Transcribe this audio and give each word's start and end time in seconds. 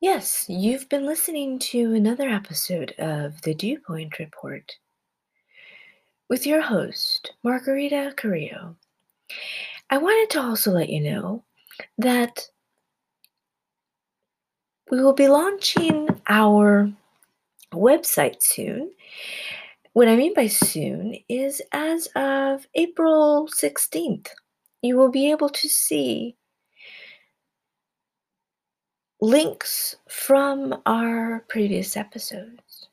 Yes, 0.00 0.44
you've 0.48 0.88
been 0.88 1.06
listening 1.06 1.58
to 1.58 1.92
another 1.92 2.28
episode 2.28 2.94
of 2.98 3.42
the 3.42 3.52
Dew 3.52 3.80
Point 3.80 4.20
Report 4.20 4.76
with 6.28 6.46
your 6.46 6.60
host, 6.60 7.32
Margarita 7.42 8.14
Carrillo. 8.16 8.76
I 9.90 9.98
wanted 9.98 10.30
to 10.30 10.40
also 10.40 10.70
let 10.70 10.88
you 10.88 11.00
know 11.00 11.42
that 11.98 12.48
we 14.88 15.02
will 15.02 15.14
be 15.14 15.26
launching 15.26 16.08
our 16.28 16.92
website 17.72 18.40
soon. 18.40 18.92
What 19.94 20.06
I 20.06 20.14
mean 20.14 20.32
by 20.32 20.46
soon 20.46 21.16
is 21.28 21.60
as 21.72 22.06
of 22.14 22.68
April 22.76 23.48
16th, 23.48 24.28
you 24.80 24.96
will 24.96 25.10
be 25.10 25.28
able 25.32 25.48
to 25.48 25.68
see 25.68 26.36
links 29.20 29.96
from 30.08 30.80
our 30.86 31.44
previous 31.48 31.96
episodes. 31.96 32.86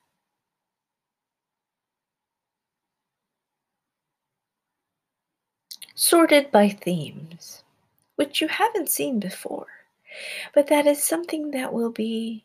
Sorted 5.94 6.50
by 6.52 6.70
themes, 6.70 7.64
which 8.16 8.42
you 8.42 8.48
haven't 8.48 8.90
seen 8.90 9.20
before, 9.20 9.68
but 10.54 10.66
that 10.68 10.88
is 10.88 11.04
something 11.04 11.52
that 11.52 11.72
will 11.72 11.92
be 11.92 12.44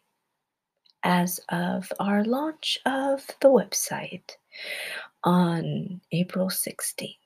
as 1.02 1.40
of 1.48 1.90
our 1.98 2.22
launch 2.24 2.78
of 2.84 3.26
the 3.40 3.48
website 3.48 4.36
on 5.24 6.02
April 6.12 6.48
16th. 6.48 7.16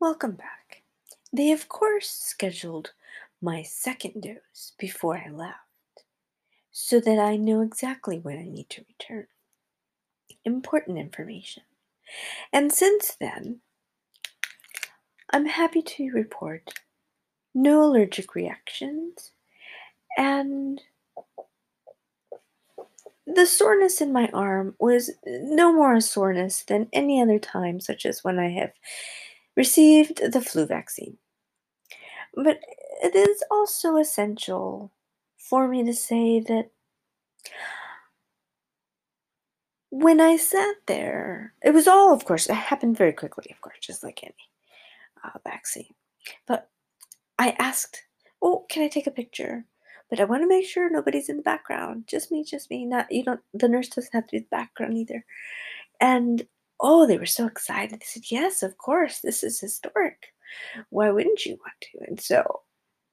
Welcome 0.01 0.33
back. 0.33 0.83
They, 1.33 1.53
of 1.53 1.69
course, 1.69 2.11
scheduled 2.11 2.93
my 3.41 3.63
second 3.63 4.23
dose 4.23 4.73
before 4.79 5.17
I 5.17 5.31
left 5.31 5.57
so 6.71 7.01
that 7.01 7.19
I 7.19 7.37
know 7.37 7.61
exactly 7.61 8.19
when 8.19 8.39
I 8.39 8.45
need 8.45 8.69
to 8.71 8.85
return. 8.89 9.27
Important 10.45 10.99
information. 10.99 11.63
And 12.53 12.73
since 12.73 13.17
then, 13.19 13.61
I'm 15.33 15.47
happy 15.47 15.83
to 15.83 16.11
report 16.13 16.75
no 17.55 17.83
allergic 17.83 18.35
reactions 18.35 19.33
and 20.17 20.81
the 23.27 23.47
soreness 23.47 24.01
in 24.01 24.13
my 24.13 24.29
arm 24.35 24.75
was 24.79 25.11
no 25.27 25.73
more 25.73 25.95
a 25.95 26.01
soreness 26.01 26.65
than 26.65 26.89
any 26.93 27.23
other 27.23 27.39
time, 27.39 27.81
such 27.81 28.05
as 28.05 28.25
when 28.25 28.39
I 28.39 28.51
have 28.51 28.73
received 29.57 30.33
the 30.33 30.41
flu 30.41 30.67
vaccine. 30.67 31.17
But 32.35 32.61
it 33.03 33.15
is 33.15 33.43
also 33.51 33.97
essential 33.97 34.91
for 35.39 35.69
me 35.69 35.85
to 35.85 35.95
say 35.95 36.41
that 36.41 36.71
when 39.91 40.21
I 40.21 40.37
sat 40.37 40.77
there, 40.87 41.55
it 41.63 41.73
was 41.73 41.87
all, 41.87 42.13
of 42.13 42.25
course, 42.25 42.49
it 42.49 42.55
happened 42.55 42.97
very 42.97 43.13
quickly, 43.13 43.47
of 43.51 43.61
course, 43.61 43.77
just 43.81 44.03
like 44.03 44.21
any 44.23 44.35
uh, 45.25 45.39
vaccine. 45.45 45.95
But 46.47 46.71
I 47.39 47.57
asked, 47.59 48.03
"Oh, 48.43 48.67
can 48.71 48.83
I 48.85 48.89
take 48.89 49.07
a 49.07 49.11
picture?" 49.13 49.67
But 50.11 50.21
I 50.21 50.25
want 50.25 50.43
to 50.43 50.49
make 50.49 50.67
sure 50.67 50.91
nobody's 50.91 51.29
in 51.29 51.39
the 51.39 51.43
background. 51.43 52.05
Just 52.07 52.31
me, 52.31 52.45
just 52.45 52.71
me. 52.71 52.85
Not 52.87 53.11
you 53.11 53.25
don't. 53.25 53.41
The 53.55 53.69
nurse 53.69 53.89
doesn't 53.89 54.13
have 54.15 54.27
to 54.29 54.33
be 54.33 54.41
the 54.41 54.47
background 54.51 54.97
either. 54.99 55.25
And 56.01 56.47
oh, 56.81 57.07
they 57.07 57.19
were 57.19 57.27
so 57.27 57.47
excited. 57.47 58.01
They 58.01 58.07
said, 58.07 58.31
"Yes, 58.31 58.63
of 58.63 58.79
course. 58.79 59.21
This 59.21 59.43
is 59.45 59.61
historic. 59.61 60.35
Why 60.91 61.11
wouldn't 61.11 61.47
you 61.47 61.53
want 61.57 61.81
to?" 61.83 61.99
And 62.09 62.21
so 62.21 62.63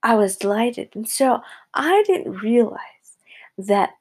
I 0.03 0.15
was 0.15 0.37
delighted. 0.37 0.89
And 0.95 1.07
so 1.07 1.41
I 1.73 2.03
didn't 2.07 2.41
realize 2.41 3.17
that 3.57 3.91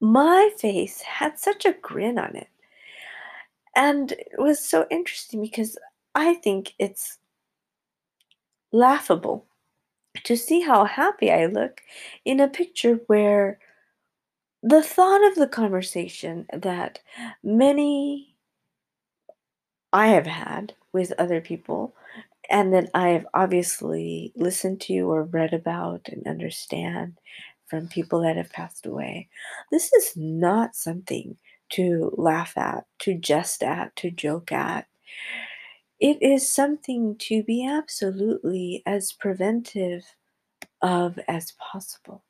my 0.00 0.50
face 0.58 1.00
had 1.02 1.38
such 1.38 1.64
a 1.64 1.72
grin 1.82 2.18
on 2.18 2.34
it. 2.36 2.48
And 3.76 4.12
it 4.12 4.38
was 4.38 4.64
so 4.64 4.86
interesting 4.90 5.40
because 5.40 5.78
I 6.14 6.34
think 6.34 6.74
it's 6.78 7.18
laughable 8.72 9.46
to 10.24 10.36
see 10.36 10.60
how 10.60 10.84
happy 10.84 11.30
I 11.30 11.46
look 11.46 11.82
in 12.24 12.40
a 12.40 12.48
picture 12.48 13.00
where 13.06 13.58
the 14.62 14.82
thought 14.82 15.26
of 15.26 15.36
the 15.36 15.46
conversation 15.46 16.46
that 16.52 17.00
many 17.42 18.34
I 19.92 20.08
have 20.08 20.26
had 20.26 20.74
with 20.92 21.12
other 21.18 21.40
people 21.40 21.94
and 22.50 22.72
that 22.74 22.90
I 22.94 23.10
have 23.10 23.26
obviously 23.32 24.32
listened 24.36 24.80
to 24.82 25.10
or 25.10 25.24
read 25.24 25.54
about 25.54 26.08
and 26.08 26.26
understand 26.26 27.18
from 27.66 27.88
people 27.88 28.22
that 28.22 28.36
have 28.36 28.52
passed 28.52 28.86
away. 28.86 29.28
This 29.70 29.92
is 29.92 30.12
not 30.16 30.74
something 30.74 31.36
to 31.70 32.12
laugh 32.16 32.58
at, 32.58 32.84
to 33.00 33.14
jest 33.14 33.62
at, 33.62 33.94
to 33.96 34.10
joke 34.10 34.50
at. 34.50 34.86
It 36.00 36.22
is 36.22 36.48
something 36.48 37.16
to 37.18 37.42
be 37.42 37.66
absolutely 37.66 38.82
as 38.86 39.12
preventive 39.12 40.04
of 40.80 41.18
as 41.28 41.52
possible. 41.52 42.24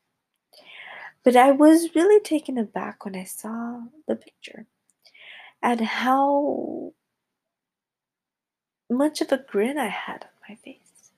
But 1.23 1.37
I 1.37 1.53
was 1.53 1.95
really 1.95 2.21
taken 2.21 2.59
aback 2.59 3.05
when 3.05 3.15
I 3.15 3.25
saw 3.25 3.83
the 4.09 4.17
picture 4.17 4.67
and 5.63 5.81
how 5.81 6.93
much 8.89 9.21
of 9.21 9.31
a 9.31 9.39
grin 9.39 9.79
I 9.79 9.89
had 9.89 10.25
on 10.25 10.31
my 10.49 10.55
face. 10.57 11.13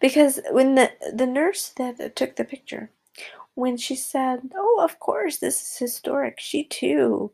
Because 0.00 0.40
when 0.50 0.74
the, 0.74 0.90
the 1.12 1.26
nurse 1.26 1.68
that 1.76 2.16
took 2.16 2.36
the 2.36 2.44
picture, 2.44 2.90
when 3.54 3.76
she 3.76 3.94
said, 3.94 4.50
Oh, 4.56 4.80
of 4.82 4.98
course, 5.00 5.36
this 5.36 5.60
is 5.60 5.76
historic, 5.76 6.40
she 6.40 6.64
too 6.64 7.32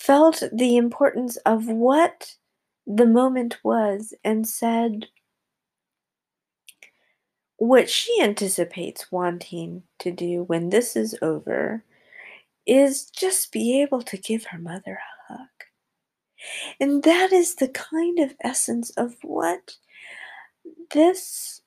felt 0.00 0.42
the 0.50 0.78
importance 0.78 1.36
of 1.44 1.66
what 1.68 2.34
the 2.86 3.06
moment 3.06 3.58
was 3.62 4.14
and 4.24 4.48
said 4.48 5.06
what 7.58 7.90
she 7.90 8.18
anticipates 8.22 9.12
wanting 9.12 9.82
to 9.98 10.10
do 10.10 10.44
when 10.44 10.70
this 10.70 10.96
is 10.96 11.14
over 11.20 11.84
is 12.66 13.10
just 13.10 13.52
be 13.52 13.82
able 13.82 14.00
to 14.00 14.16
give 14.16 14.46
her 14.46 14.58
mother 14.58 14.98
a 15.28 15.32
hug. 15.34 15.48
And 16.80 17.02
that 17.02 17.30
is 17.30 17.56
the 17.56 17.68
kind 17.68 18.18
of 18.20 18.34
essence 18.42 18.88
of 18.96 19.16
what 19.22 19.76
this 20.94 21.60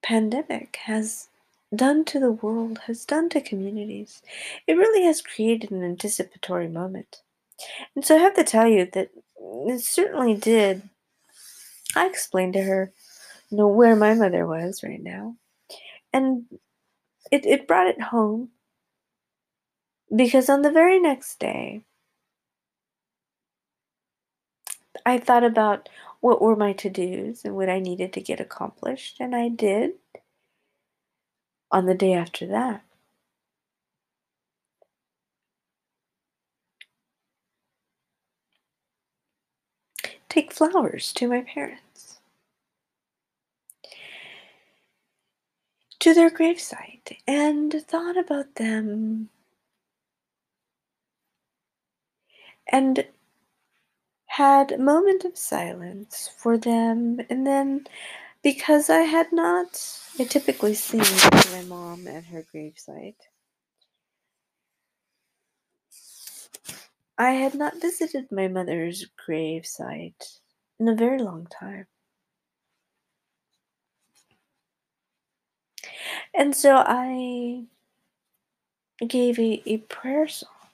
pandemic 0.00 0.78
has 0.84 1.28
done 1.74 2.04
to 2.06 2.20
the 2.20 2.32
world, 2.32 2.80
has 2.86 3.04
done 3.04 3.28
to 3.30 3.40
communities. 3.40 4.22
It 4.66 4.74
really 4.74 5.04
has 5.04 5.22
created 5.22 5.70
an 5.70 5.84
anticipatory 5.84 6.68
moment. 6.68 7.22
And 7.94 8.04
so 8.04 8.16
I 8.16 8.20
have 8.20 8.34
to 8.34 8.44
tell 8.44 8.68
you 8.68 8.88
that 8.92 9.10
it 9.38 9.80
certainly 9.80 10.34
did. 10.34 10.88
I 11.96 12.06
explained 12.06 12.54
to 12.54 12.62
her, 12.62 12.92
you 13.50 13.58
know, 13.58 13.68
where 13.68 13.96
my 13.96 14.14
mother 14.14 14.46
was 14.46 14.82
right 14.82 15.02
now. 15.02 15.36
And 16.12 16.46
it, 17.30 17.44
it 17.44 17.68
brought 17.68 17.88
it 17.88 18.00
home 18.00 18.50
because 20.14 20.48
on 20.48 20.62
the 20.62 20.70
very 20.70 20.98
next 20.98 21.38
day, 21.38 21.82
I 25.04 25.18
thought 25.18 25.44
about 25.44 25.88
what 26.20 26.42
were 26.42 26.56
my 26.56 26.72
to 26.74 26.90
dos 26.90 27.44
and 27.44 27.54
what 27.54 27.68
I 27.68 27.78
needed 27.78 28.12
to 28.14 28.20
get 28.20 28.40
accomplished, 28.40 29.20
and 29.20 29.34
I 29.34 29.48
did 29.48 29.92
on 31.70 31.86
the 31.86 31.94
day 31.94 32.12
after 32.14 32.46
that. 32.46 32.82
Take 40.28 40.52
flowers 40.52 41.12
to 41.14 41.28
my 41.28 41.42
parents, 41.42 42.20
to 46.00 46.14
their 46.14 46.30
gravesite, 46.30 47.18
and 47.26 47.72
thought 47.86 48.16
about 48.16 48.56
them 48.56 49.30
and 52.68 53.06
had 54.26 54.72
a 54.72 54.78
moment 54.78 55.24
of 55.24 55.36
silence 55.36 56.30
for 56.38 56.56
them, 56.56 57.20
and 57.30 57.46
then 57.46 57.86
because 58.52 58.88
I 58.88 59.00
had 59.00 59.30
not, 59.30 59.78
I 60.18 60.24
typically 60.24 60.74
to 60.74 61.50
my 61.52 61.64
mom 61.68 62.08
at 62.08 62.24
her 62.24 62.46
gravesite. 62.54 63.28
I 67.18 67.32
had 67.32 67.54
not 67.54 67.78
visited 67.78 68.32
my 68.32 68.48
mother's 68.48 69.04
gravesite 69.22 70.38
in 70.80 70.88
a 70.88 70.94
very 70.94 71.18
long 71.18 71.46
time. 71.50 71.88
And 76.32 76.56
so 76.56 76.76
I 76.86 77.64
gave 79.06 79.38
a, 79.38 79.62
a 79.66 79.76
prayer 79.76 80.26
song 80.26 80.70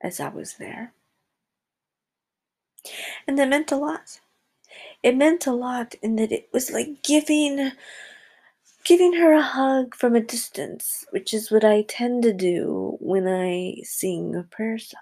as 0.00 0.20
I 0.20 0.28
was 0.28 0.54
there. 0.54 0.92
And 3.26 3.36
that 3.40 3.48
meant 3.48 3.72
a 3.72 3.76
lot. 3.76 4.20
It 5.02 5.16
meant 5.16 5.46
a 5.46 5.52
lot 5.52 5.94
in 6.02 6.16
that 6.16 6.32
it 6.32 6.48
was 6.52 6.70
like 6.70 7.02
giving 7.02 7.72
giving 8.84 9.12
her 9.12 9.34
a 9.34 9.42
hug 9.42 9.94
from 9.94 10.14
a 10.14 10.20
distance, 10.20 11.04
which 11.10 11.34
is 11.34 11.50
what 11.50 11.64
I 11.64 11.82
tend 11.82 12.22
to 12.22 12.32
do 12.32 12.96
when 13.00 13.28
I 13.28 13.82
sing 13.84 14.34
a 14.34 14.42
prayer 14.44 14.78
song. 14.78 15.00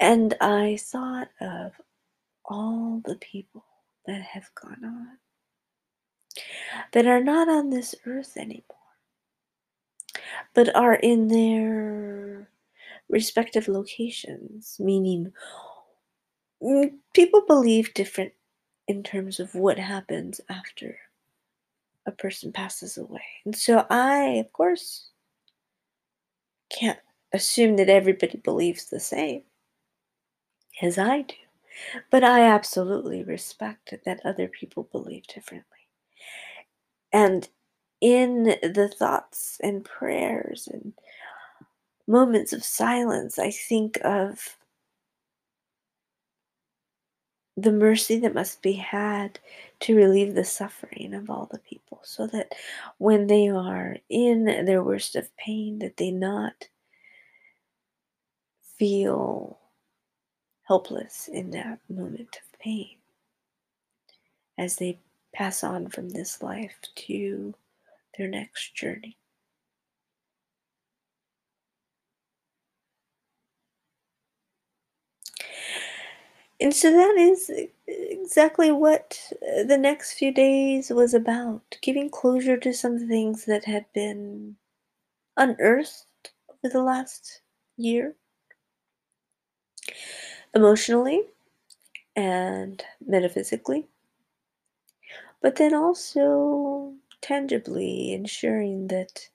And 0.00 0.34
I 0.40 0.78
thought 0.80 1.28
of 1.40 1.72
all 2.44 3.02
the 3.04 3.16
people 3.16 3.64
that 4.06 4.20
have 4.20 4.50
gone 4.54 4.84
on, 4.84 5.18
that 6.92 7.06
are 7.06 7.22
not 7.22 7.48
on 7.48 7.70
this 7.70 7.94
earth 8.04 8.36
anymore, 8.36 8.64
but 10.54 10.74
are 10.74 10.94
in 10.94 11.28
their 11.28 12.48
respective 13.08 13.68
locations, 13.68 14.76
meaning 14.80 15.32
Mm, 16.62 16.98
people 17.14 17.42
believe 17.46 17.94
different 17.94 18.32
in 18.88 19.02
terms 19.02 19.40
of 19.40 19.54
what 19.54 19.78
happens 19.78 20.40
after 20.48 20.96
a 22.06 22.12
person 22.12 22.52
passes 22.52 22.96
away. 22.96 23.24
And 23.44 23.54
so 23.54 23.84
I, 23.90 24.36
of 24.44 24.52
course, 24.52 25.08
can't 26.70 26.98
assume 27.32 27.76
that 27.76 27.88
everybody 27.88 28.38
believes 28.38 28.86
the 28.86 29.00
same 29.00 29.42
as 30.82 30.98
I 30.98 31.22
do. 31.22 31.34
But 32.10 32.24
I 32.24 32.42
absolutely 32.42 33.22
respect 33.22 33.92
that 34.04 34.24
other 34.24 34.48
people 34.48 34.88
believe 34.92 35.26
differently. 35.26 35.76
And 37.12 37.48
in 38.00 38.44
the 38.62 38.88
thoughts 38.88 39.58
and 39.62 39.84
prayers 39.84 40.68
and 40.72 40.94
moments 42.06 42.52
of 42.52 42.64
silence, 42.64 43.38
I 43.38 43.50
think 43.50 43.98
of 44.04 44.56
the 47.56 47.72
mercy 47.72 48.18
that 48.18 48.34
must 48.34 48.60
be 48.62 48.72
had 48.72 49.38
to 49.80 49.96
relieve 49.96 50.34
the 50.34 50.44
suffering 50.44 51.14
of 51.14 51.30
all 51.30 51.48
the 51.50 51.58
people 51.58 52.00
so 52.04 52.26
that 52.26 52.52
when 52.98 53.26
they 53.26 53.48
are 53.48 53.96
in 54.10 54.44
their 54.44 54.82
worst 54.82 55.16
of 55.16 55.34
pain 55.36 55.78
that 55.78 55.96
they 55.96 56.10
not 56.10 56.68
feel 58.78 59.58
helpless 60.64 61.28
in 61.32 61.50
that 61.50 61.78
moment 61.88 62.38
of 62.42 62.58
pain 62.58 62.96
as 64.58 64.76
they 64.76 64.98
pass 65.32 65.64
on 65.64 65.88
from 65.88 66.08
this 66.10 66.42
life 66.42 66.76
to 66.94 67.54
their 68.18 68.28
next 68.28 68.74
journey. 68.74 69.16
And 76.60 76.74
so 76.74 76.90
that 76.92 77.16
is 77.16 77.50
exactly 77.86 78.70
what 78.70 79.32
uh, 79.42 79.62
the 79.62 79.78
next 79.78 80.12
few 80.14 80.32
days 80.32 80.90
was 80.90 81.14
about 81.14 81.78
giving 81.80 82.10
closure 82.10 82.58
to 82.58 82.74
some 82.74 83.08
things 83.08 83.46
that 83.46 83.64
had 83.64 83.90
been 83.94 84.56
unearthed 85.36 86.32
over 86.48 86.72
the 86.72 86.82
last 86.82 87.42
year, 87.76 88.16
emotionally 90.54 91.22
and 92.16 92.84
metaphysically, 93.06 93.88
but 95.40 95.56
then 95.56 95.74
also 95.74 96.94
tangibly 97.22 98.12
ensuring 98.12 98.88
that 98.88 99.28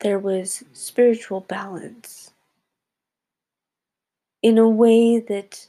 there 0.00 0.18
was 0.18 0.64
spiritual 0.72 1.40
balance 1.42 2.32
in 4.42 4.58
a 4.58 4.68
way 4.68 5.20
that 5.20 5.68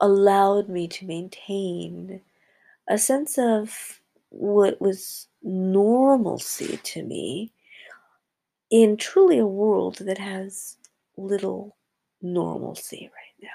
allowed 0.00 0.68
me 0.68 0.88
to 0.88 1.06
maintain 1.06 2.20
a 2.88 2.98
sense 2.98 3.38
of 3.38 4.00
what 4.30 4.80
was 4.80 5.28
normalcy 5.42 6.78
to 6.82 7.02
me 7.02 7.52
in 8.70 8.96
truly 8.96 9.38
a 9.38 9.46
world 9.46 9.96
that 9.98 10.18
has 10.18 10.76
little 11.16 11.76
normalcy 12.22 13.10
right 13.14 13.50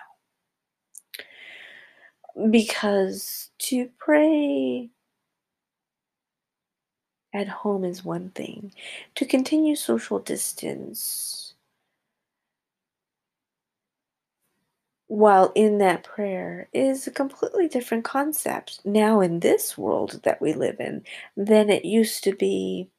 now. 2.36 2.50
Because 2.50 3.50
to 3.60 3.90
pray 3.98 4.90
at 7.34 7.48
home 7.48 7.84
is 7.86 8.04
one 8.04 8.30
thing, 8.32 8.72
to 9.16 9.26
continue 9.26 9.76
social 9.76 10.20
distance 10.20 11.42
while 15.12 15.52
in 15.56 15.78
that 15.80 16.06
prayer 16.06 16.70
is 16.72 17.06
a 17.06 17.12
completely 17.12 17.68
different 17.68 18.06
concept 18.06 18.80
now 18.86 19.20
in 19.20 19.42
this 19.42 19.78
world 19.78 20.22
that 20.24 20.42
we 20.42 20.54
live 20.54 20.80
in 20.80 21.04
than 21.36 21.70
it 21.70 21.84
used 21.84 22.24
to 22.24 22.34
be 22.34 22.90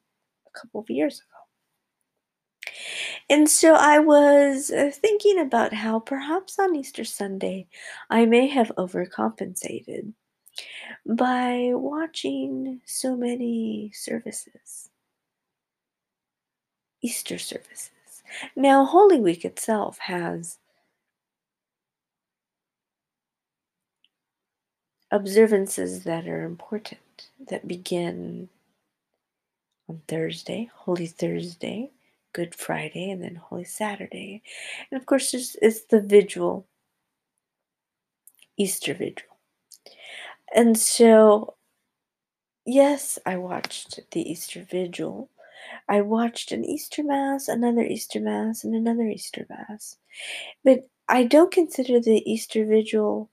a 0.46 0.50
couple 0.50 0.78
of 0.78 0.90
years 0.90 1.20
ago. 1.20 1.26
And 3.30 3.48
so 3.48 3.72
I 3.74 3.98
was 3.98 4.70
uh, 4.70 4.90
thinking 4.92 5.38
about 5.38 5.72
how 5.72 6.00
perhaps 6.00 6.58
on 6.58 6.76
Easter 6.76 7.04
Sunday 7.04 7.66
I 8.10 8.26
may 8.26 8.46
have 8.48 8.70
overcompensated 8.76 10.12
by 11.06 11.70
watching 11.72 12.80
so 12.86 13.16
many 13.16 13.90
services, 13.94 14.90
Easter 17.02 17.38
services. 17.38 17.90
Now, 18.56 18.84
Holy 18.84 19.20
Week 19.20 19.44
itself 19.44 19.98
has 19.98 20.58
observances 25.10 26.04
that 26.04 26.26
are 26.26 26.44
important 26.44 27.28
that 27.48 27.68
begin 27.68 28.48
on 29.88 30.00
Thursday, 30.08 30.70
Holy 30.74 31.06
Thursday, 31.06 31.90
Good 32.32 32.54
Friday, 32.54 33.10
and 33.10 33.22
then 33.22 33.34
Holy 33.34 33.64
Saturday. 33.64 34.42
And 34.90 34.98
of 34.98 35.04
course, 35.04 35.34
it's 35.34 35.84
the 35.84 36.00
vigil, 36.00 36.66
Easter 38.56 38.94
vigil. 38.94 39.31
And 40.54 40.78
so, 40.78 41.54
yes, 42.66 43.18
I 43.24 43.36
watched 43.36 44.00
the 44.10 44.20
Easter 44.20 44.66
vigil. 44.70 45.30
I 45.88 46.02
watched 46.02 46.52
an 46.52 46.64
Easter 46.64 47.02
Mass, 47.02 47.48
another 47.48 47.82
Easter 47.82 48.20
Mass, 48.20 48.64
and 48.64 48.74
another 48.74 49.08
Easter 49.08 49.46
Mass. 49.48 49.96
But 50.64 50.88
I 51.08 51.24
don't 51.24 51.52
consider 51.52 52.00
the 52.00 52.22
Easter 52.30 52.66
vigil 52.66 53.30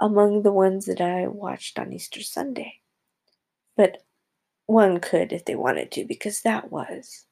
among 0.00 0.42
the 0.42 0.52
ones 0.52 0.86
that 0.86 1.00
I 1.00 1.26
watched 1.28 1.78
on 1.78 1.92
Easter 1.92 2.22
Sunday. 2.22 2.80
But 3.76 4.02
one 4.66 4.98
could 5.00 5.32
if 5.32 5.44
they 5.44 5.54
wanted 5.54 5.92
to, 5.92 6.04
because 6.04 6.42
that 6.42 6.70
was 6.72 7.26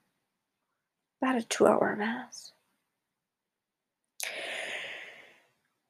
about 1.21 1.37
a 1.37 1.43
two 1.43 1.67
hour 1.67 1.97
Mass. 1.97 2.53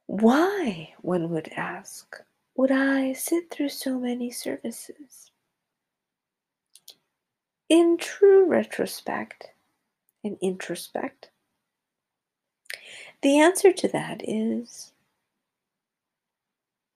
Why, 0.06 0.94
one 1.00 1.30
would 1.30 1.48
ask, 1.56 2.20
would 2.56 2.70
I 2.70 3.12
sit 3.12 3.50
through 3.50 3.70
so 3.70 3.98
many 3.98 4.30
services? 4.30 5.30
In 7.68 7.96
true 7.98 8.46
retrospect 8.46 9.48
and 10.22 10.36
introspect, 10.40 11.30
the 13.22 13.40
answer 13.40 13.72
to 13.72 13.88
that 13.88 14.22
is 14.22 14.92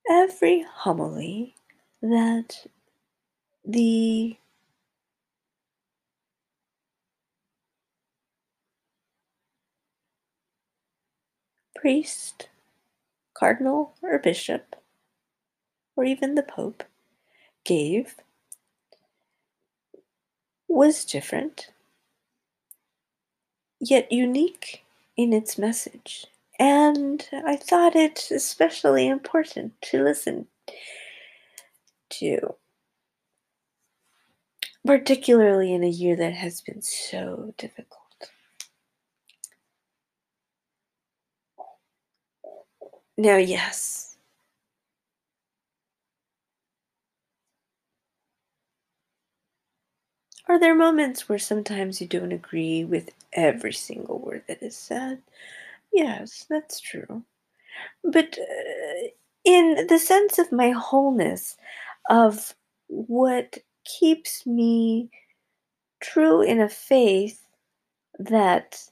every 0.08 0.62
homily 0.62 1.54
that 2.02 2.66
the 3.64 4.36
priest, 11.74 12.48
cardinal, 13.34 13.94
or 14.02 14.18
bishop, 14.18 14.76
or 15.98 16.04
even 16.04 16.36
the 16.36 16.44
pope 16.44 16.84
gave 17.64 18.14
was 20.68 21.04
different, 21.04 21.72
yet 23.80 24.12
unique 24.12 24.84
in 25.16 25.32
its 25.32 25.58
message. 25.58 26.26
And 26.60 27.28
I 27.32 27.56
thought 27.56 27.96
it 27.96 28.30
especially 28.30 29.08
important 29.08 29.72
to 29.82 30.04
listen 30.04 30.46
to. 32.10 32.54
particularly 34.86 35.74
in 35.74 35.84
a 35.84 35.88
year 35.88 36.16
that 36.16 36.32
has 36.32 36.62
been 36.62 36.80
so 36.80 37.52
difficult. 37.58 38.30
Now, 43.18 43.36
yes, 43.36 44.07
are 50.48 50.58
there 50.58 50.74
moments 50.74 51.28
where 51.28 51.38
sometimes 51.38 52.00
you 52.00 52.06
don't 52.06 52.32
agree 52.32 52.84
with 52.84 53.10
every 53.32 53.72
single 53.72 54.18
word 54.18 54.42
that 54.48 54.62
is 54.62 54.76
said? 54.76 55.22
Yes, 55.92 56.46
that's 56.48 56.80
true. 56.80 57.22
But 58.02 58.38
uh, 58.38 59.08
in 59.44 59.86
the 59.88 59.98
sense 59.98 60.38
of 60.38 60.52
my 60.52 60.70
wholeness, 60.70 61.56
of 62.10 62.54
what 62.88 63.58
keeps 63.84 64.46
me 64.46 65.10
true 66.00 66.42
in 66.42 66.60
a 66.60 66.68
faith 66.68 67.46
that, 68.18 68.82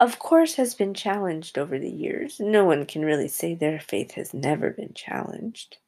of 0.00 0.18
course, 0.18 0.54
has 0.54 0.74
been 0.74 0.94
challenged 0.94 1.58
over 1.58 1.78
the 1.78 1.90
years. 1.90 2.40
No 2.40 2.64
one 2.64 2.86
can 2.86 3.04
really 3.04 3.28
say 3.28 3.54
their 3.54 3.80
faith 3.80 4.12
has 4.12 4.34
never 4.34 4.70
been 4.70 4.92
challenged 4.94 5.78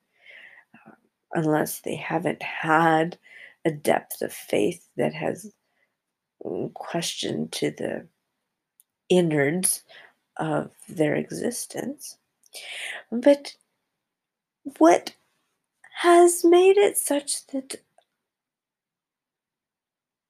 unless 1.34 1.80
they 1.80 1.96
haven't 1.96 2.42
had 2.42 3.18
a 3.64 3.70
depth 3.70 4.22
of 4.22 4.32
faith 4.32 4.88
that 4.96 5.14
has 5.14 5.52
mm, 6.44 6.72
questioned 6.74 7.52
to 7.52 7.70
the 7.70 8.06
innards 9.08 9.82
of 10.36 10.70
their 10.88 11.14
existence. 11.14 12.16
But 13.10 13.54
what 14.78 15.14
has 16.00 16.44
made 16.44 16.76
it 16.78 16.98
such 16.98 17.46
that 17.48 17.76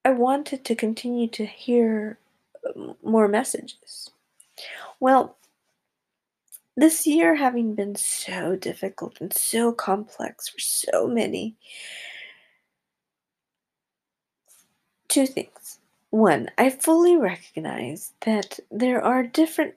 I 0.04 0.11
wanted 0.11 0.64
to 0.64 0.75
continue 0.75 1.28
to 1.28 1.47
hear 1.47 2.18
um, 2.75 2.97
more 3.02 3.28
messages. 3.28 4.11
Well, 5.00 5.37
this 6.76 7.07
year 7.07 7.35
having 7.35 7.75
been 7.75 7.95
so 7.95 8.57
difficult 8.57 9.21
and 9.21 9.33
so 9.33 9.73
complex 9.73 10.49
for 10.49 10.59
so 10.59 11.07
many, 11.07 11.57
two 15.09 15.26
things. 15.26 15.79
One, 16.11 16.50
I 16.59 16.71
fully 16.71 17.17
recognize 17.17 18.12
that 18.25 18.59
there 18.71 19.02
are 19.02 19.23
different 19.23 19.75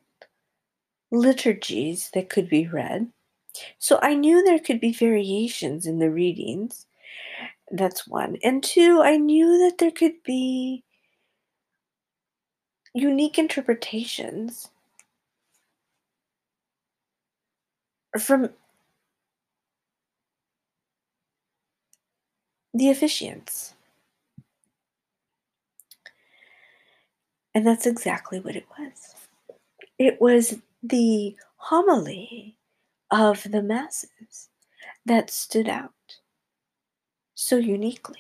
liturgies 1.12 2.10
that 2.14 2.30
could 2.30 2.50
be 2.50 2.68
read. 2.68 3.10
So 3.80 4.00
I 4.02 4.16
knew 4.16 4.44
there 4.44 4.60
could 4.60 4.82
be 4.82 4.92
variations 4.92 5.86
in 5.86 6.00
the 6.00 6.10
readings. 6.10 6.88
That's 7.72 8.08
one. 8.08 8.38
And 8.44 8.64
two, 8.64 9.02
I 9.02 9.18
knew 9.18 9.58
that 9.60 9.78
there 9.78 9.92
could 9.92 10.22
be 10.24 10.84
unique 12.94 13.38
interpretations 13.38 14.70
from 18.20 18.50
the 22.74 22.86
officiants. 22.86 23.74
And 27.54 27.66
that's 27.66 27.86
exactly 27.86 28.40
what 28.40 28.56
it 28.56 28.66
was. 28.78 29.16
It 29.98 30.20
was 30.20 30.58
the 30.84 31.38
homily 31.56 32.58
of 33.12 33.44
the 33.50 33.62
masses 33.62 34.50
that 35.06 35.30
stood 35.30 35.70
out 35.70 35.94
so 37.34 37.56
uniquely 37.58 38.20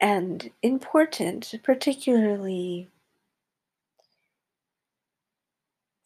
and 0.00 0.50
important, 0.62 1.54
particularly 1.62 2.88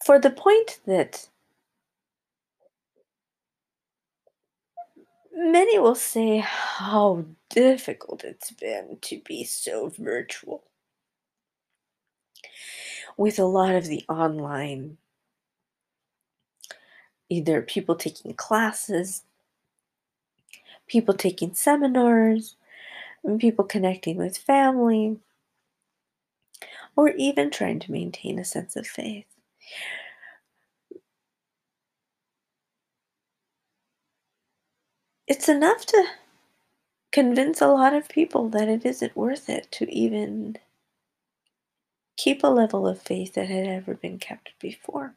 for 0.05 0.19
the 0.19 0.31
point 0.31 0.81
that 0.87 1.29
many 5.35 5.79
will 5.79 5.95
say 5.95 6.39
how 6.39 7.25
difficult 7.51 8.25
it's 8.25 8.51
been 8.53 8.99
to 9.03 9.21
be 9.25 9.45
so 9.45 9.93
virtual 9.99 10.65
with 13.17 13.39
a 13.39 13.45
lot 13.45 13.75
of 13.75 13.87
the 13.87 14.05
online 14.09 14.97
either 17.29 17.63
people 17.63 17.95
taking 17.95 18.35
classes, 18.35 19.23
people 20.87 21.15
taking 21.15 21.55
seminars, 21.55 22.57
people 23.39 23.65
connecting 23.65 24.19
with 24.19 24.37
family, 24.37 25.17
or 26.95 27.09
even 27.11 27.51
trying 27.51 27.79
to 27.81 27.91
maintain 27.91 28.39
a 28.39 28.45
sense 28.45 28.77
of 28.77 28.87
faith. 28.87 29.25
It's 35.33 35.49
enough 35.49 35.87
to 35.87 36.05
convince 37.11 37.63
a 37.63 37.69
lot 37.69 37.95
of 37.95 38.07
people 38.11 38.51
that 38.51 38.69
it 38.69 38.85
isn't 38.85 39.17
worth 39.17 39.49
it 39.49 39.67
to 39.73 39.91
even 39.91 40.59
keep 42.19 42.45
a 42.45 42.49
level 42.49 42.87
of 42.87 43.01
faith 43.01 43.33
that 43.33 43.49
had 43.49 43.67
ever 43.67 43.95
been 43.95 44.19
kept 44.19 44.53
before. 44.61 45.15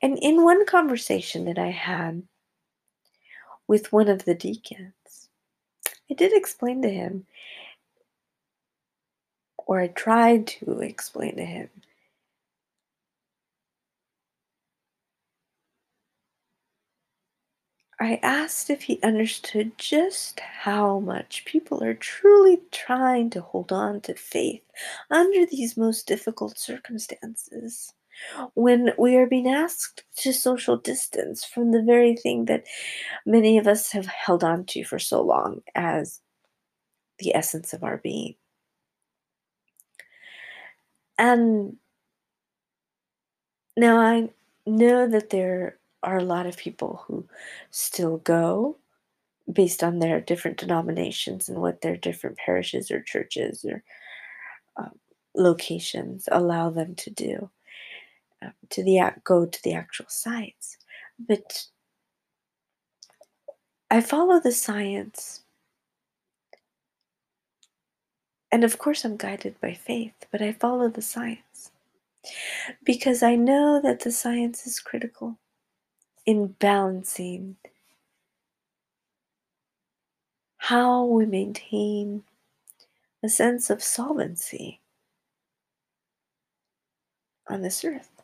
And 0.00 0.16
in 0.22 0.44
one 0.44 0.64
conversation 0.64 1.44
that 1.46 1.58
I 1.58 1.70
had 1.70 2.22
with 3.66 3.92
one 3.92 4.06
of 4.08 4.26
the 4.26 4.34
deacons, 4.36 5.28
I 6.08 6.14
did 6.14 6.32
explain 6.32 6.80
to 6.82 6.88
him, 6.88 7.26
or 9.66 9.80
I 9.80 9.88
tried 9.88 10.46
to 10.46 10.82
explain 10.82 11.34
to 11.34 11.44
him, 11.44 11.68
I 18.00 18.18
asked 18.22 18.70
if 18.70 18.82
he 18.82 18.98
understood 19.02 19.76
just 19.78 20.40
how 20.40 21.00
much 21.00 21.44
people 21.44 21.84
are 21.84 21.94
truly 21.94 22.60
trying 22.72 23.30
to 23.30 23.42
hold 23.42 23.72
on 23.72 24.00
to 24.02 24.14
faith 24.14 24.62
under 25.10 25.44
these 25.46 25.76
most 25.76 26.06
difficult 26.06 26.58
circumstances. 26.58 27.92
When 28.54 28.92
we 28.98 29.16
are 29.16 29.26
being 29.26 29.48
asked 29.48 30.04
to 30.18 30.32
social 30.32 30.76
distance 30.78 31.44
from 31.44 31.72
the 31.72 31.82
very 31.82 32.16
thing 32.16 32.46
that 32.46 32.64
many 33.26 33.58
of 33.58 33.66
us 33.66 33.92
have 33.92 34.06
held 34.06 34.44
on 34.44 34.64
to 34.66 34.84
for 34.84 34.98
so 34.98 35.22
long 35.22 35.62
as 35.74 36.20
the 37.18 37.34
essence 37.34 37.72
of 37.74 37.84
our 37.84 37.98
being. 37.98 38.36
And 41.18 41.76
now 43.76 43.98
I 43.98 44.30
know 44.66 45.08
that 45.08 45.30
there 45.30 45.79
are 46.02 46.18
a 46.18 46.24
lot 46.24 46.46
of 46.46 46.56
people 46.56 47.04
who 47.06 47.26
still 47.70 48.18
go 48.18 48.76
based 49.52 49.82
on 49.82 49.98
their 49.98 50.20
different 50.20 50.56
denominations 50.56 51.48
and 51.48 51.60
what 51.60 51.80
their 51.80 51.96
different 51.96 52.36
parishes 52.38 52.90
or 52.90 53.02
churches 53.02 53.64
or 53.64 53.82
um, 54.76 54.92
locations 55.34 56.28
allow 56.32 56.70
them 56.70 56.94
to 56.94 57.10
do 57.10 57.50
um, 58.42 58.52
to 58.70 58.82
the 58.82 59.00
go 59.24 59.46
to 59.46 59.62
the 59.62 59.74
actual 59.74 60.06
sites. 60.08 60.78
But 61.18 61.66
i 63.90 64.00
follow 64.00 64.40
the 64.40 64.52
science. 64.52 65.42
And 68.52 68.64
of 68.64 68.78
course 68.78 69.04
i'm 69.04 69.16
guided 69.16 69.60
by 69.60 69.74
faith 69.74 70.14
but 70.30 70.42
i 70.42 70.52
follow 70.52 70.88
the 70.88 71.02
science. 71.02 71.70
Because 72.84 73.22
i 73.22 73.34
know 73.34 73.80
that 73.82 74.00
the 74.00 74.12
science 74.12 74.66
is 74.66 74.80
critical 74.80 75.38
in 76.30 76.46
balancing 76.60 77.56
how 80.58 81.04
we 81.04 81.26
maintain 81.26 82.22
a 83.20 83.28
sense 83.28 83.68
of 83.68 83.82
solvency 83.82 84.78
on 87.48 87.62
this 87.62 87.84
earth. 87.84 88.22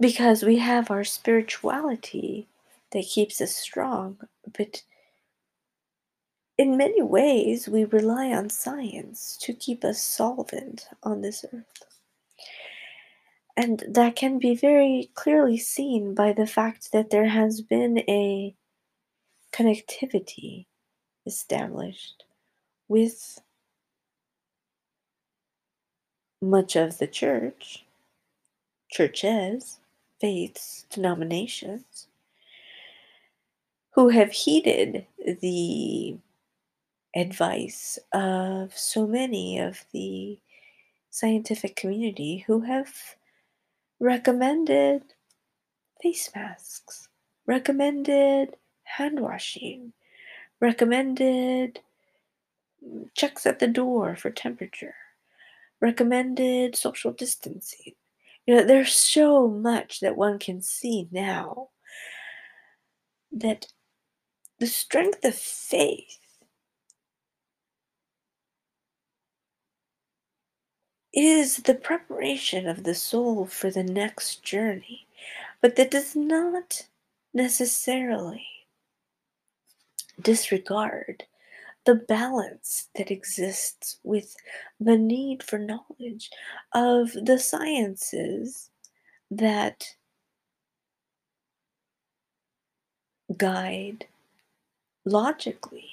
Because 0.00 0.42
we 0.42 0.56
have 0.56 0.90
our 0.90 1.04
spirituality 1.04 2.48
that 2.92 3.04
keeps 3.04 3.42
us 3.42 3.54
strong, 3.54 4.16
but 4.56 4.84
in 6.56 6.78
many 6.78 7.02
ways 7.02 7.68
we 7.68 7.84
rely 7.84 8.32
on 8.32 8.48
science 8.48 9.36
to 9.42 9.52
keep 9.52 9.84
us 9.84 10.02
solvent 10.02 10.88
on 11.02 11.20
this 11.20 11.44
earth. 11.52 11.85
And 13.56 13.82
that 13.88 14.16
can 14.16 14.38
be 14.38 14.54
very 14.54 15.10
clearly 15.14 15.56
seen 15.56 16.14
by 16.14 16.32
the 16.32 16.46
fact 16.46 16.92
that 16.92 17.10
there 17.10 17.28
has 17.28 17.62
been 17.62 17.98
a 18.00 18.54
connectivity 19.52 20.66
established 21.24 22.24
with 22.88 23.40
much 26.42 26.76
of 26.76 26.98
the 26.98 27.06
church, 27.06 27.86
churches, 28.90 29.80
faiths, 30.20 30.84
denominations, 30.90 32.08
who 33.92 34.10
have 34.10 34.32
heeded 34.32 35.06
the 35.40 36.16
advice 37.14 37.98
of 38.12 38.76
so 38.76 39.06
many 39.06 39.58
of 39.58 39.86
the 39.92 40.38
scientific 41.08 41.74
community 41.74 42.44
who 42.46 42.60
have 42.60 43.15
recommended 43.98 45.02
face 46.02 46.30
masks, 46.34 47.08
recommended 47.46 48.56
hand 48.84 49.20
washing, 49.20 49.92
recommended 50.60 51.80
checks 53.14 53.46
at 53.46 53.58
the 53.58 53.66
door 53.66 54.16
for 54.16 54.30
temperature, 54.30 54.94
recommended 55.80 56.76
social 56.76 57.12
distancing. 57.12 57.94
You 58.46 58.56
know, 58.56 58.64
there's 58.64 58.94
so 58.94 59.48
much 59.48 60.00
that 60.00 60.16
one 60.16 60.38
can 60.38 60.62
see 60.62 61.08
now 61.10 61.70
that 63.32 63.66
the 64.58 64.66
strength 64.66 65.24
of 65.24 65.34
faith 65.34 66.18
is 71.16 71.56
the 71.56 71.74
preparation 71.74 72.68
of 72.68 72.84
the 72.84 72.94
soul 72.94 73.46
for 73.46 73.70
the 73.70 73.82
next 73.82 74.42
journey, 74.42 75.06
but 75.62 75.74
that 75.76 75.90
does 75.90 76.14
not 76.14 76.86
necessarily 77.32 78.46
disregard 80.20 81.24
the 81.86 81.94
balance 81.94 82.88
that 82.96 83.10
exists 83.10 83.98
with 84.02 84.36
the 84.78 84.98
need 84.98 85.42
for 85.42 85.58
knowledge 85.58 86.30
of 86.74 87.12
the 87.12 87.38
sciences 87.38 88.70
that 89.30 89.94
guide 93.36 94.06
logically 95.04 95.90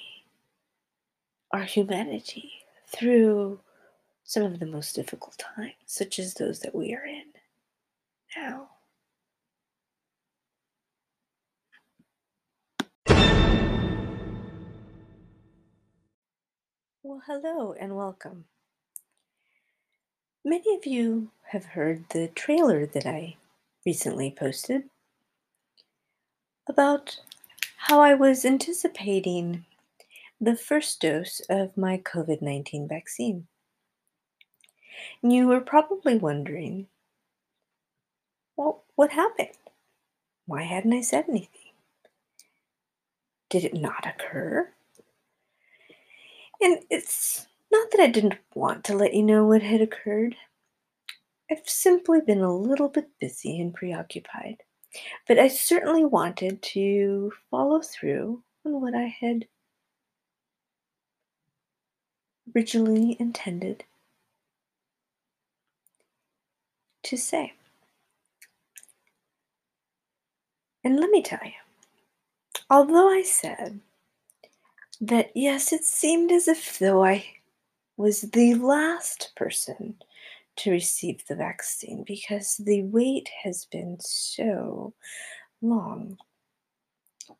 our 1.52 1.62
humanity 1.62 2.50
through 2.88 3.58
some 4.24 4.42
of 4.42 4.58
the 4.58 4.66
most 4.66 4.94
difficult 4.96 5.38
times, 5.38 5.74
such 5.84 6.18
as 6.18 6.34
those 6.34 6.60
that 6.60 6.74
we 6.74 6.94
are 6.94 7.04
in 7.04 7.24
now. 8.36 8.70
Well, 17.02 17.22
hello 17.26 17.74
and 17.78 17.94
welcome. 17.94 18.46
Many 20.42 20.74
of 20.74 20.86
you 20.86 21.30
have 21.50 21.66
heard 21.66 22.06
the 22.10 22.28
trailer 22.28 22.86
that 22.86 23.06
I 23.06 23.36
recently 23.84 24.30
posted 24.30 24.84
about 26.66 27.20
how 27.76 28.00
I 28.00 28.14
was 28.14 28.46
anticipating 28.46 29.66
the 30.40 30.56
first 30.56 31.00
dose 31.00 31.40
of 31.50 31.76
my 31.76 31.98
COVID 31.98 32.40
19 32.40 32.88
vaccine. 32.88 33.46
You 35.22 35.46
were 35.48 35.60
probably 35.60 36.16
wondering, 36.16 36.88
well, 38.56 38.84
what 38.94 39.10
happened? 39.10 39.48
Why 40.46 40.62
hadn't 40.62 40.92
I 40.92 41.00
said 41.00 41.26
anything? 41.28 41.72
Did 43.48 43.64
it 43.64 43.74
not 43.74 44.06
occur? 44.06 44.70
And 46.60 46.82
it's 46.90 47.46
not 47.70 47.90
that 47.90 48.00
I 48.00 48.06
didn't 48.06 48.38
want 48.54 48.84
to 48.84 48.96
let 48.96 49.14
you 49.14 49.22
know 49.22 49.44
what 49.44 49.62
had 49.62 49.80
occurred. 49.80 50.36
I've 51.50 51.68
simply 51.68 52.20
been 52.20 52.40
a 52.40 52.56
little 52.56 52.88
bit 52.88 53.10
busy 53.20 53.60
and 53.60 53.74
preoccupied. 53.74 54.62
But 55.26 55.38
I 55.38 55.48
certainly 55.48 56.04
wanted 56.04 56.62
to 56.62 57.32
follow 57.50 57.80
through 57.80 58.42
on 58.64 58.80
what 58.80 58.94
I 58.94 59.14
had 59.20 59.46
originally 62.54 63.16
intended 63.18 63.84
to 67.04 67.16
say. 67.16 67.52
And 70.82 71.00
let 71.00 71.10
me 71.10 71.22
tell 71.22 71.40
you, 71.44 71.52
although 72.68 73.08
I 73.08 73.22
said 73.22 73.80
that 75.00 75.30
yes, 75.34 75.72
it 75.72 75.84
seemed 75.84 76.30
as 76.30 76.46
if 76.48 76.78
though 76.78 77.04
I 77.04 77.24
was 77.96 78.22
the 78.22 78.54
last 78.54 79.32
person 79.36 79.96
to 80.56 80.70
receive 80.70 81.26
the 81.26 81.36
vaccine 81.36 82.04
because 82.06 82.56
the 82.58 82.82
wait 82.84 83.28
has 83.42 83.64
been 83.66 83.96
so 84.00 84.92
long. 85.62 86.16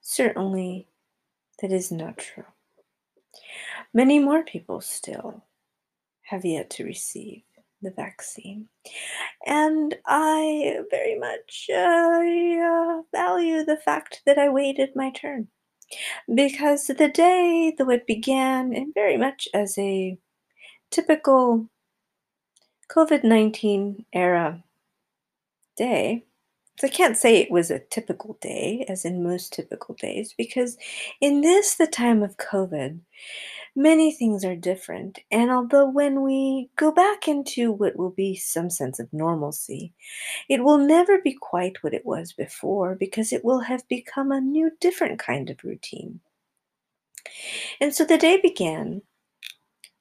Certainly, 0.00 0.88
that 1.61 1.70
is 1.70 1.92
not 1.92 2.18
true. 2.18 2.44
Many 3.92 4.18
more 4.18 4.42
people 4.42 4.81
still 4.81 5.44
have 6.22 6.44
yet 6.44 6.70
to 6.70 6.85
receive 6.85 7.42
the 7.85 7.92
vaccine. 7.92 8.68
And 9.47 9.94
I 10.07 10.81
very 10.90 11.18
much 11.18 11.66
uh, 11.70 11.75
uh, 11.75 13.03
value 13.12 13.64
the 13.64 13.81
fact 13.85 14.23
that 14.27 14.38
I 14.38 14.49
waited 14.49 14.90
my 14.97 15.11
turn 15.11 15.49
because 16.35 16.87
the 16.87 17.09
day 17.09 17.75
though 17.77 17.90
it 17.90 18.07
began 18.07 18.75
and 18.75 18.94
very 18.94 19.16
much 19.16 19.49
as 19.55 19.77
a 19.79 20.18
typical 20.90 21.68
COVID 22.90 23.25
19 23.25 24.07
era 24.12 24.64
day, 25.77 26.25
so 26.79 26.88
I 26.88 26.90
can't 26.90 27.16
say 27.16 27.37
it 27.37 27.51
was 27.51 27.70
a 27.70 27.79
typical 27.79 28.37
day, 28.40 28.85
as 28.88 29.05
in 29.05 29.23
most 29.23 29.53
typical 29.53 29.94
days, 29.94 30.35
because 30.37 30.77
in 31.20 31.40
this, 31.40 31.77
the 31.77 31.87
time 31.87 32.23
of 32.23 32.37
COVID, 32.37 32.99
many 33.76 34.12
things 34.12 34.44
are 34.44 34.56
different. 34.56 35.18
And 35.30 35.50
although 35.50 35.88
when 35.88 36.22
we 36.22 36.70
go 36.76 36.92
back 36.92 37.26
into 37.28 37.72
what 37.72 37.96
will 37.96 38.10
be 38.10 38.37
some 38.37 38.70
sense 38.70 38.98
of 39.00 39.12
normalcy, 39.12 39.92
it 40.48 40.62
will 40.62 40.78
never 40.78 41.20
be 41.20 41.32
quite 41.32 41.82
what 41.82 41.94
it 41.94 42.06
was 42.06 42.32
before 42.32 42.94
because 42.94 43.32
it 43.32 43.44
will 43.44 43.60
have 43.60 43.87
become 43.88 44.30
a 44.30 44.40
new, 44.40 44.70
different 44.80 45.18
kind 45.18 45.50
of 45.50 45.64
routine. 45.64 46.20
And 47.80 47.94
so 47.94 48.04
the 48.04 48.18
day 48.18 48.40
began 48.40 49.02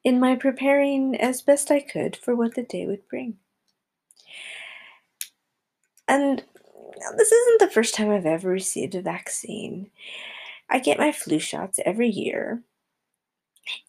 in 0.04 0.20
my 0.20 0.36
preparing 0.36 1.16
as 1.20 1.42
best 1.42 1.72
I 1.72 1.80
could 1.80 2.16
for 2.16 2.36
what 2.36 2.56
the 2.56 2.64
day 2.64 2.86
would 2.86 3.08
bring. 3.08 3.38
And 6.08 6.44
this 7.18 7.32
isn't 7.32 7.60
the 7.60 7.72
first 7.72 7.96
time 7.96 8.12
I've 8.12 8.26
ever 8.26 8.50
received 8.50 8.96
a 8.96 9.02
vaccine. 9.02 9.90
I 10.70 10.80
get 10.80 11.00
my 11.00 11.12
flu 11.12 11.40
shots 11.40 11.80
every 11.86 12.10
year, 12.10 12.62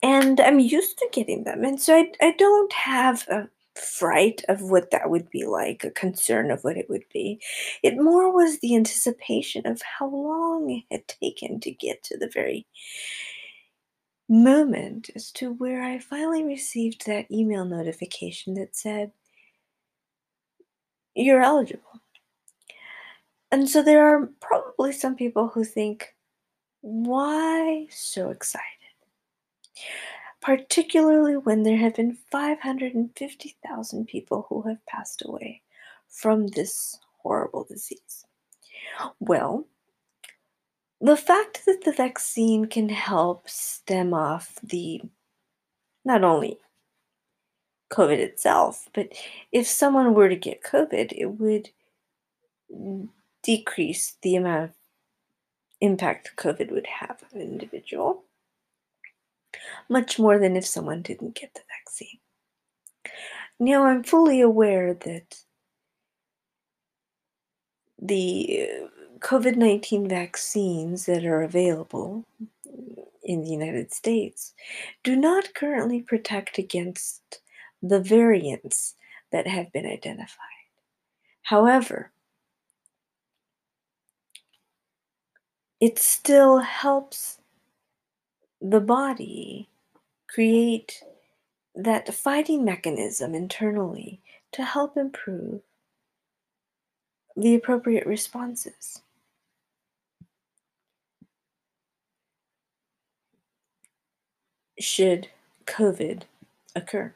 and 0.02 0.40
I'm 0.40 0.60
used 0.60 0.98
to 0.98 1.08
getting 1.12 1.44
them. 1.44 1.64
And 1.64 1.80
so 1.80 1.94
I, 1.94 2.12
I 2.20 2.34
don't 2.38 2.72
have 2.72 3.26
a 3.28 3.48
fright 3.76 4.44
of 4.48 4.62
what 4.62 4.90
that 4.90 5.10
would 5.10 5.28
be 5.30 5.44
like, 5.44 5.84
a 5.84 5.90
concern 5.90 6.50
of 6.50 6.62
what 6.62 6.76
it 6.76 6.88
would 6.88 7.04
be. 7.12 7.40
It 7.82 7.96
more 7.96 8.32
was 8.32 8.60
the 8.60 8.76
anticipation 8.76 9.66
of 9.66 9.82
how 9.82 10.08
long 10.08 10.70
it 10.70 10.84
had 10.90 11.08
taken 11.08 11.60
to 11.60 11.70
get 11.70 12.02
to 12.04 12.18
the 12.18 12.30
very 12.32 12.66
moment 14.28 15.10
as 15.14 15.30
to 15.32 15.52
where 15.52 15.82
I 15.82 15.98
finally 15.98 16.44
received 16.44 17.06
that 17.06 17.30
email 17.30 17.64
notification 17.64 18.54
that 18.54 18.76
said, 18.76 19.12
You're 21.14 21.42
eligible. 21.42 22.00
And 23.50 23.68
so 23.68 23.82
there 23.82 24.06
are 24.06 24.30
probably 24.40 24.92
some 24.92 25.14
people 25.14 25.48
who 25.48 25.64
think, 25.64 26.14
Why 26.80 27.86
so 27.90 28.30
excited? 28.30 28.73
Particularly 30.40 31.36
when 31.36 31.62
there 31.62 31.78
have 31.78 31.94
been 31.94 32.18
550,000 32.30 34.06
people 34.06 34.46
who 34.48 34.62
have 34.62 34.84
passed 34.86 35.22
away 35.24 35.62
from 36.08 36.48
this 36.48 36.98
horrible 37.22 37.64
disease. 37.64 38.26
Well, 39.18 39.66
the 41.00 41.16
fact 41.16 41.64
that 41.66 41.84
the 41.84 41.92
vaccine 41.92 42.66
can 42.66 42.88
help 42.88 43.48
stem 43.48 44.12
off 44.14 44.58
the 44.62 45.02
not 46.04 46.22
only 46.24 46.58
COVID 47.90 48.18
itself, 48.18 48.88
but 48.92 49.12
if 49.52 49.66
someone 49.66 50.14
were 50.14 50.28
to 50.28 50.36
get 50.36 50.62
COVID, 50.62 51.12
it 51.12 51.26
would 51.26 51.70
decrease 53.42 54.16
the 54.22 54.36
amount 54.36 54.64
of 54.64 54.70
impact 55.80 56.32
COVID 56.36 56.70
would 56.70 56.86
have 56.86 57.22
on 57.32 57.40
an 57.40 57.46
individual, 57.46 58.23
much 59.88 60.18
more 60.18 60.38
than 60.38 60.56
if 60.56 60.66
someone 60.66 61.02
didn't 61.02 61.34
get 61.34 61.54
the 61.54 61.60
vaccine. 61.78 62.18
Now, 63.58 63.86
I'm 63.86 64.02
fully 64.02 64.40
aware 64.40 64.94
that 64.94 65.36
the 68.00 68.68
uh, 68.84 69.16
COVID 69.18 69.56
19 69.56 70.08
vaccines 70.08 71.06
that 71.06 71.24
are 71.24 71.42
available 71.42 72.24
in 73.22 73.42
the 73.42 73.48
United 73.48 73.92
States 73.92 74.52
do 75.02 75.16
not 75.16 75.54
currently 75.54 76.02
protect 76.02 76.58
against 76.58 77.40
the 77.82 78.00
variants 78.00 78.94
that 79.32 79.46
have 79.46 79.72
been 79.72 79.86
identified. 79.86 80.38
However, 81.42 82.12
it 85.80 85.98
still 85.98 86.58
helps 86.58 87.38
the 88.64 88.80
body 88.80 89.68
create 90.26 91.02
that 91.74 92.14
fighting 92.14 92.64
mechanism 92.64 93.34
internally 93.34 94.22
to 94.52 94.64
help 94.64 94.96
improve 94.96 95.60
the 97.36 97.54
appropriate 97.54 98.06
responses. 98.06 99.02
Should 104.78 105.28
COVID 105.66 106.22
occur. 106.74 107.14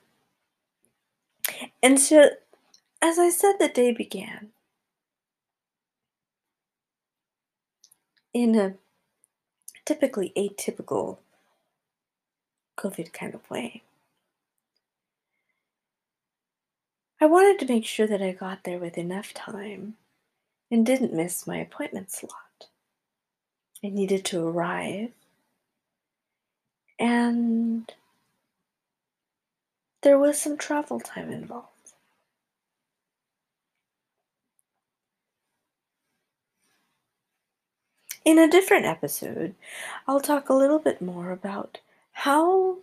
And 1.82 1.98
so, 1.98 2.28
as 3.00 3.18
I 3.18 3.30
said, 3.30 3.54
the 3.58 3.68
day 3.68 3.92
began 3.92 4.48
in 8.34 8.54
a 8.54 8.74
typically 9.87 10.32
atypical 10.37 11.18
COVID 12.79 13.12
kind 13.12 13.35
of 13.35 13.49
way. 13.51 13.83
I 17.21 17.27
wanted 17.27 17.59
to 17.59 17.73
make 17.73 17.85
sure 17.85 18.07
that 18.07 18.23
I 18.23 18.33
got 18.33 18.62
there 18.64 18.79
with 18.79 18.97
enough 18.97 19.35
time 19.35 19.97
and 20.71 20.87
didn't 20.87 21.12
miss 21.12 21.47
my 21.47 21.57
appointment 21.57 22.12
slot. 22.12 22.69
I 23.85 23.88
needed 23.88 24.25
to 24.27 24.47
arrive, 24.47 25.11
and 26.99 27.93
there 30.03 30.19
was 30.19 30.41
some 30.41 30.57
travel 30.57 31.01
time 31.01 31.31
involved. 31.33 31.67
In 38.25 38.38
a 38.38 38.49
different 38.49 38.85
episode, 38.85 39.55
I'll 40.07 40.21
talk 40.21 40.49
a 40.49 40.55
little 40.55 40.79
bit 40.79 41.01
more 41.01 41.31
about 41.33 41.79
how 42.18 42.78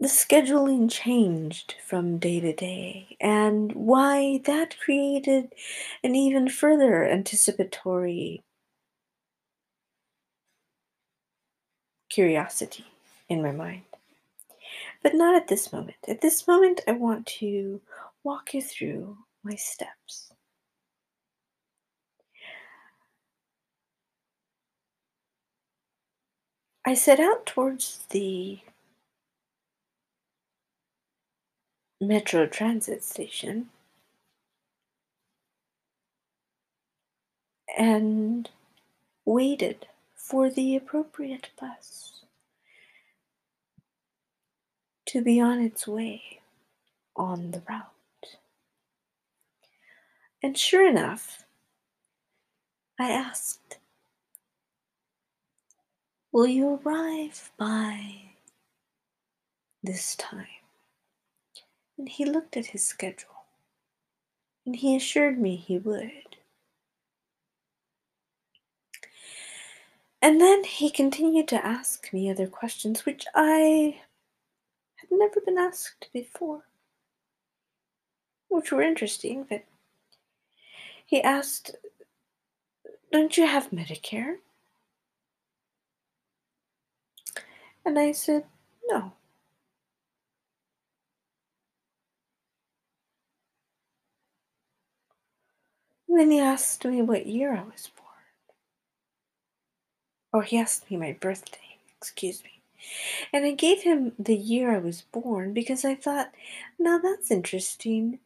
the 0.00 0.08
scheduling 0.08 0.90
changed 0.90 1.76
from 1.86 2.18
day 2.18 2.40
to 2.40 2.52
day 2.52 3.16
and 3.20 3.70
why 3.72 4.40
that 4.46 4.76
created 4.80 5.54
an 6.02 6.16
even 6.16 6.48
further 6.48 7.08
anticipatory 7.08 8.42
curiosity 12.10 12.84
in 13.28 13.40
my 13.40 13.52
mind. 13.52 13.84
But 15.04 15.14
not 15.14 15.36
at 15.36 15.46
this 15.46 15.72
moment. 15.72 15.98
At 16.08 16.20
this 16.20 16.48
moment, 16.48 16.80
I 16.88 16.92
want 16.92 17.26
to 17.38 17.80
walk 18.24 18.54
you 18.54 18.60
through 18.60 19.16
my 19.44 19.54
steps. 19.54 20.31
I 26.84 26.94
set 26.94 27.20
out 27.20 27.46
towards 27.46 28.06
the 28.10 28.58
metro 32.00 32.46
transit 32.46 33.04
station 33.04 33.68
and 37.78 38.50
waited 39.24 39.86
for 40.16 40.50
the 40.50 40.74
appropriate 40.74 41.50
bus 41.60 42.24
to 45.06 45.22
be 45.22 45.40
on 45.40 45.60
its 45.60 45.86
way 45.86 46.40
on 47.14 47.52
the 47.52 47.62
route. 47.68 48.38
And 50.42 50.58
sure 50.58 50.88
enough, 50.88 51.44
I 52.98 53.10
asked, 53.10 53.78
Will 56.32 56.46
you 56.46 56.80
arrive 56.82 57.52
by 57.58 58.22
this 59.82 60.16
time? 60.16 60.46
And 61.98 62.08
he 62.08 62.24
looked 62.24 62.56
at 62.56 62.66
his 62.66 62.82
schedule, 62.82 63.44
and 64.64 64.74
he 64.74 64.96
assured 64.96 65.38
me 65.38 65.56
he 65.56 65.76
would. 65.76 66.36
And 70.22 70.40
then 70.40 70.64
he 70.64 70.88
continued 70.88 71.48
to 71.48 71.66
ask 71.66 72.10
me 72.14 72.30
other 72.30 72.46
questions 72.46 73.04
which 73.04 73.26
I 73.34 74.00
had 74.96 75.10
never 75.10 75.38
been 75.40 75.58
asked 75.58 76.08
before, 76.14 76.62
which 78.48 78.72
were 78.72 78.80
interesting, 78.80 79.44
but 79.46 79.64
he 81.04 81.20
asked, 81.20 81.76
Don't 83.12 83.36
you 83.36 83.46
have 83.46 83.70
Medicare? 83.70 84.36
And 87.84 87.96
I 87.96 88.10
said, 88.10 88.46
No. 88.88 89.12
And 96.08 96.16
then 96.16 96.30
he 96.30 96.38
asked 96.38 96.84
me 96.84 97.02
what 97.02 97.26
year 97.26 97.56
I 97.56 97.64
was 97.64 97.88
born. 97.96 98.08
Or 100.30 100.42
he 100.42 100.58
asked 100.58 100.90
me 100.90 100.98
my 100.98 101.12
birthday, 101.14 101.78
excuse 101.96 102.44
me. 102.44 102.60
And 103.32 103.44
I 103.46 103.52
gave 103.52 103.82
him 103.82 104.14
the 104.18 104.36
year 104.36 104.72
I 104.74 104.78
was 104.78 105.02
born 105.02 105.54
because 105.54 105.84
I 105.84 105.94
thought, 105.94 106.34
now 106.78 106.98
that's 106.98 107.30
interesting. 107.30 108.20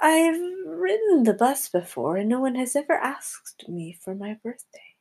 I've 0.00 0.40
ridden 0.66 1.24
the 1.24 1.34
bus 1.34 1.68
before 1.68 2.16
and 2.16 2.28
no 2.28 2.38
one 2.38 2.54
has 2.54 2.76
ever 2.76 2.92
asked 2.92 3.68
me 3.68 3.92
for 3.92 4.14
my 4.14 4.34
birthday 4.34 4.93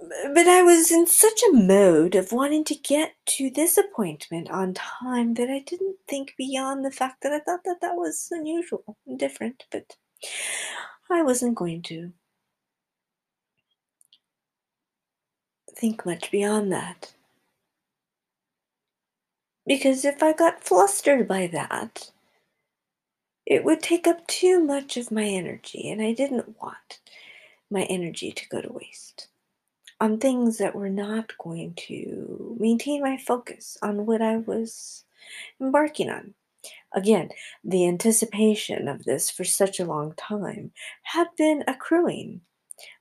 but 0.00 0.46
I 0.46 0.62
was 0.62 0.90
in 0.90 1.06
such 1.06 1.42
a 1.42 1.56
mode 1.56 2.14
of 2.14 2.32
wanting 2.32 2.64
to 2.64 2.74
get 2.74 3.14
to 3.26 3.50
this 3.50 3.76
appointment 3.76 4.50
on 4.50 4.74
time 4.74 5.34
that 5.34 5.50
I 5.50 5.60
didn't 5.60 5.96
think 6.08 6.34
beyond 6.36 6.84
the 6.84 6.90
fact 6.90 7.22
that 7.22 7.32
I 7.32 7.40
thought 7.40 7.64
that 7.64 7.80
that 7.80 7.96
was 7.96 8.28
unusual 8.30 8.96
and 9.06 9.18
different, 9.18 9.64
but 9.70 9.96
I 11.10 11.22
wasn't 11.22 11.56
going 11.56 11.82
to 11.82 12.12
think 15.76 16.06
much 16.06 16.30
beyond 16.30 16.72
that. 16.72 17.14
Because 19.66 20.04
if 20.04 20.22
I 20.22 20.32
got 20.32 20.62
flustered 20.62 21.28
by 21.28 21.46
that, 21.48 22.12
it 23.46 23.64
would 23.64 23.80
take 23.80 24.06
up 24.06 24.26
too 24.26 24.60
much 24.60 24.96
of 24.96 25.10
my 25.10 25.24
energy, 25.24 25.90
and 25.90 26.00
I 26.00 26.12
didn't 26.12 26.60
want 26.60 27.00
my 27.70 27.82
energy 27.84 28.30
to 28.32 28.48
go 28.48 28.62
to 28.62 28.72
waste 28.72 29.28
on 30.00 30.18
things 30.18 30.58
that 30.58 30.74
were 30.74 30.90
not 30.90 31.36
going 31.38 31.74
to 31.74 32.56
maintain 32.60 33.02
my 33.02 33.16
focus 33.16 33.76
on 33.82 34.06
what 34.06 34.22
I 34.22 34.38
was 34.38 35.04
embarking 35.60 36.10
on. 36.10 36.34
Again, 36.94 37.30
the 37.64 37.86
anticipation 37.86 38.88
of 38.88 39.04
this 39.04 39.30
for 39.30 39.44
such 39.44 39.80
a 39.80 39.84
long 39.84 40.14
time 40.16 40.72
had 41.02 41.28
been 41.36 41.64
accruing 41.66 42.40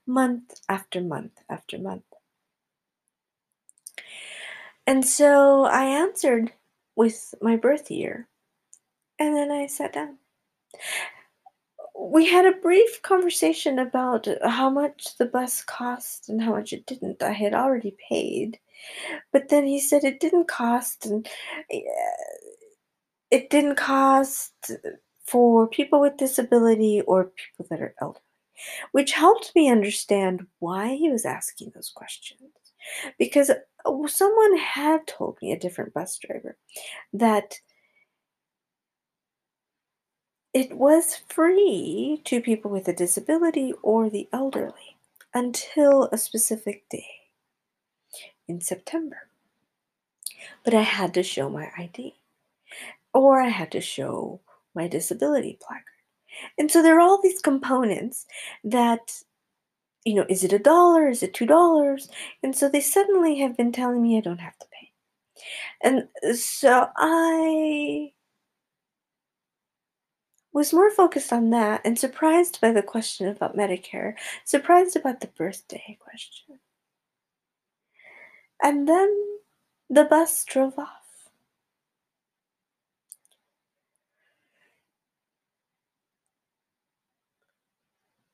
month 0.06 0.60
after 0.70 1.02
month 1.02 1.34
after 1.50 1.78
month. 1.78 2.04
And 4.86 5.06
so 5.06 5.66
I 5.66 5.84
answered 5.84 6.54
with 6.96 7.36
my 7.42 7.58
birth 7.58 7.92
year, 7.92 8.28
and 9.20 9.36
then 9.36 9.52
I 9.52 9.68
sat 9.68 9.94
down 9.94 10.18
we 12.00 12.26
had 12.26 12.46
a 12.46 12.52
brief 12.62 13.02
conversation 13.02 13.80
about 13.80 14.28
how 14.44 14.70
much 14.70 15.18
the 15.18 15.26
bus 15.26 15.64
cost 15.64 16.30
and 16.30 16.42
how 16.42 16.52
much 16.52 16.74
it 16.74 16.86
didn't. 16.86 17.24
I 17.24 17.32
had 17.32 17.54
already 17.54 17.96
paid, 18.10 18.60
but 19.32 19.50
then 19.50 19.66
he 19.66 19.80
said 19.80 20.04
it 20.04 20.20
didn't 20.20 20.48
cost, 20.48 21.06
and 21.06 21.28
it 23.32 23.50
didn't 23.50 23.76
cost 23.76 24.72
for 25.26 25.68
people 25.68 26.00
with 26.00 26.18
disability 26.18 27.02
or 27.02 27.26
people 27.26 27.66
that 27.70 27.82
are 27.82 27.96
elderly, 28.02 28.22
which 28.92 29.12
helped 29.14 29.52
me 29.56 29.70
understand 29.70 30.46
why 30.60 30.96
he 30.96 31.10
was 31.10 31.26
asking 31.26 31.72
those 31.74 31.90
questions. 31.90 32.42
Because 33.20 33.52
someone 34.06 34.58
had 34.58 35.06
told 35.08 35.38
me, 35.42 35.52
a 35.52 35.60
different 35.60 35.94
bus 35.94 36.18
driver, 36.18 36.58
that 37.12 37.60
it 40.58 40.76
was 40.76 41.22
free 41.30 42.20
to 42.26 42.42
people 42.42 42.72
with 42.72 42.88
a 42.88 42.94
disability 42.94 43.74
or 43.84 44.10
the 44.10 44.28
elderly 44.34 44.98
until 45.36 46.06
a 46.06 46.18
specific 46.18 46.90
day 46.90 47.06
in 48.48 48.60
September. 48.60 49.30
But 50.66 50.74
I 50.74 50.82
had 50.82 51.14
to 51.14 51.22
show 51.22 51.48
my 51.48 51.70
ID 51.78 52.16
or 53.14 53.40
I 53.40 53.50
had 53.50 53.72
to 53.74 53.82
show 53.82 54.42
my 54.74 54.88
disability 54.88 55.60
placard. 55.62 55.84
And 56.58 56.72
so 56.72 56.82
there 56.82 56.98
are 56.98 57.02
all 57.02 57.22
these 57.22 57.40
components 57.40 58.26
that, 58.64 59.14
you 60.06 60.16
know, 60.16 60.26
is 60.28 60.44
it 60.44 60.54
a 60.54 60.58
dollar? 60.58 61.08
Is 61.08 61.22
it 61.22 61.36
two 61.36 61.46
dollars? 61.46 62.10
And 62.42 62.56
so 62.56 62.68
they 62.68 62.82
suddenly 62.82 63.38
have 63.42 63.56
been 63.56 63.72
telling 63.72 64.02
me 64.02 64.18
I 64.18 64.22
don't 64.22 64.40
have 64.40 64.58
to 64.58 64.66
pay. 64.72 64.92
And 65.84 66.36
so 66.36 66.88
I 66.98 68.12
was 70.58 70.74
more 70.74 70.90
focused 70.90 71.32
on 71.32 71.52
that 71.52 71.80
and 71.86 72.00
surprised 72.00 72.60
by 72.60 72.72
the 72.72 72.82
question 72.82 73.28
about 73.28 73.56
Medicare, 73.56 74.16
surprised 74.44 74.96
about 74.96 75.22
the 75.22 75.28
birthday 75.28 75.96
question. 76.00 76.58
And 78.64 78.90
then 78.90 79.16
the 79.88 80.04
bus 80.04 80.44
drove 80.46 80.80
off. 80.80 81.30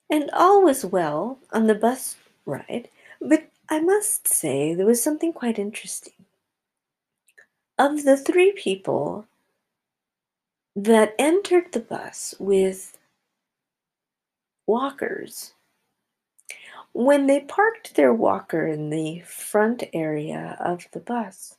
And 0.10 0.32
all 0.32 0.64
was 0.64 0.86
well 0.86 1.40
on 1.52 1.68
the 1.68 1.76
bus 1.76 2.16
ride, 2.46 2.88
but 3.20 3.50
I 3.68 3.82
must 3.82 4.30
say 4.30 4.74
there 4.74 4.86
was 4.86 5.04
something 5.04 5.34
quite 5.34 5.60
interesting. 5.60 6.14
Of 7.78 8.06
the 8.06 8.16
three 8.16 8.54
people 8.54 9.28
that 10.76 11.16
entered 11.20 11.72
the 11.72 11.80
bus 11.80 12.34
with 12.40 12.98
walkers, 14.66 15.54
when 16.94 17.28
they 17.28 17.42
parked 17.42 17.96
their 17.96 18.14
walker 18.14 18.68
in 18.68 18.90
the 18.90 19.22
front 19.22 19.84
area 19.94 20.58
of 20.60 20.88
the 20.92 21.00
bus, 21.00 21.58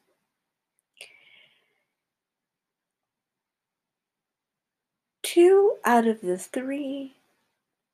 two 5.22 5.76
out 5.84 6.06
of 6.06 6.20
the 6.20 6.38
three 6.38 7.14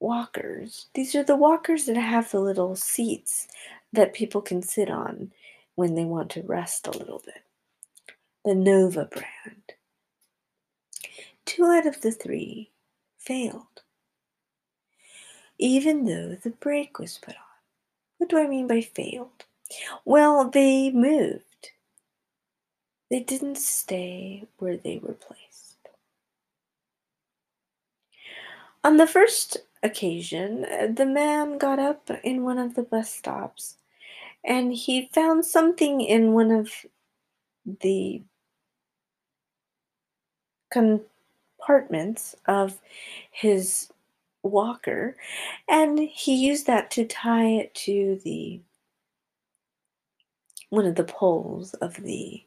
walkers, 0.00 0.88
these 0.94 1.14
are 1.14 1.24
the 1.24 1.36
walkers 1.36 1.86
that 1.86 1.96
have 1.96 2.30
the 2.30 2.40
little 2.40 2.76
seats 2.76 3.48
that 3.92 4.14
people 4.14 4.42
can 4.42 4.62
sit 4.62 4.90
on 4.90 5.32
when 5.74 5.94
they 5.94 6.04
want 6.04 6.30
to 6.30 6.42
rest 6.42 6.86
a 6.86 6.90
little 6.90 7.22
bit. 7.24 7.42
The 8.44 8.54
Nova 8.54 9.06
brand. 9.06 9.72
Two 11.50 11.64
out 11.64 11.84
of 11.84 12.00
the 12.00 12.12
three 12.12 12.70
failed, 13.18 13.82
even 15.58 16.04
though 16.04 16.36
the 16.36 16.50
brake 16.50 17.00
was 17.00 17.18
put 17.18 17.34
on. 17.34 17.58
What 18.18 18.30
do 18.30 18.38
I 18.38 18.46
mean 18.46 18.68
by 18.68 18.82
failed? 18.82 19.46
Well, 20.04 20.48
they 20.48 20.92
moved. 20.92 21.70
They 23.10 23.18
didn't 23.18 23.58
stay 23.58 24.46
where 24.58 24.76
they 24.76 24.98
were 24.98 25.14
placed. 25.14 25.88
On 28.84 28.96
the 28.96 29.08
first 29.08 29.56
occasion, 29.82 30.60
the 30.94 31.04
man 31.04 31.58
got 31.58 31.80
up 31.80 32.08
in 32.22 32.44
one 32.44 32.58
of 32.58 32.76
the 32.76 32.84
bus 32.84 33.12
stops 33.12 33.74
and 34.44 34.72
he 34.72 35.10
found 35.12 35.44
something 35.44 36.00
in 36.00 36.32
one 36.32 36.52
of 36.52 36.70
the 37.80 38.22
compartments 41.70 42.34
of 42.46 42.78
his 43.30 43.92
walker 44.42 45.16
and 45.68 45.98
he 46.00 46.34
used 46.34 46.66
that 46.66 46.90
to 46.90 47.04
tie 47.04 47.46
it 47.46 47.72
to 47.74 48.18
the 48.24 48.60
one 50.70 50.86
of 50.86 50.96
the 50.96 51.04
poles 51.04 51.74
of 51.74 51.94
the 51.94 52.42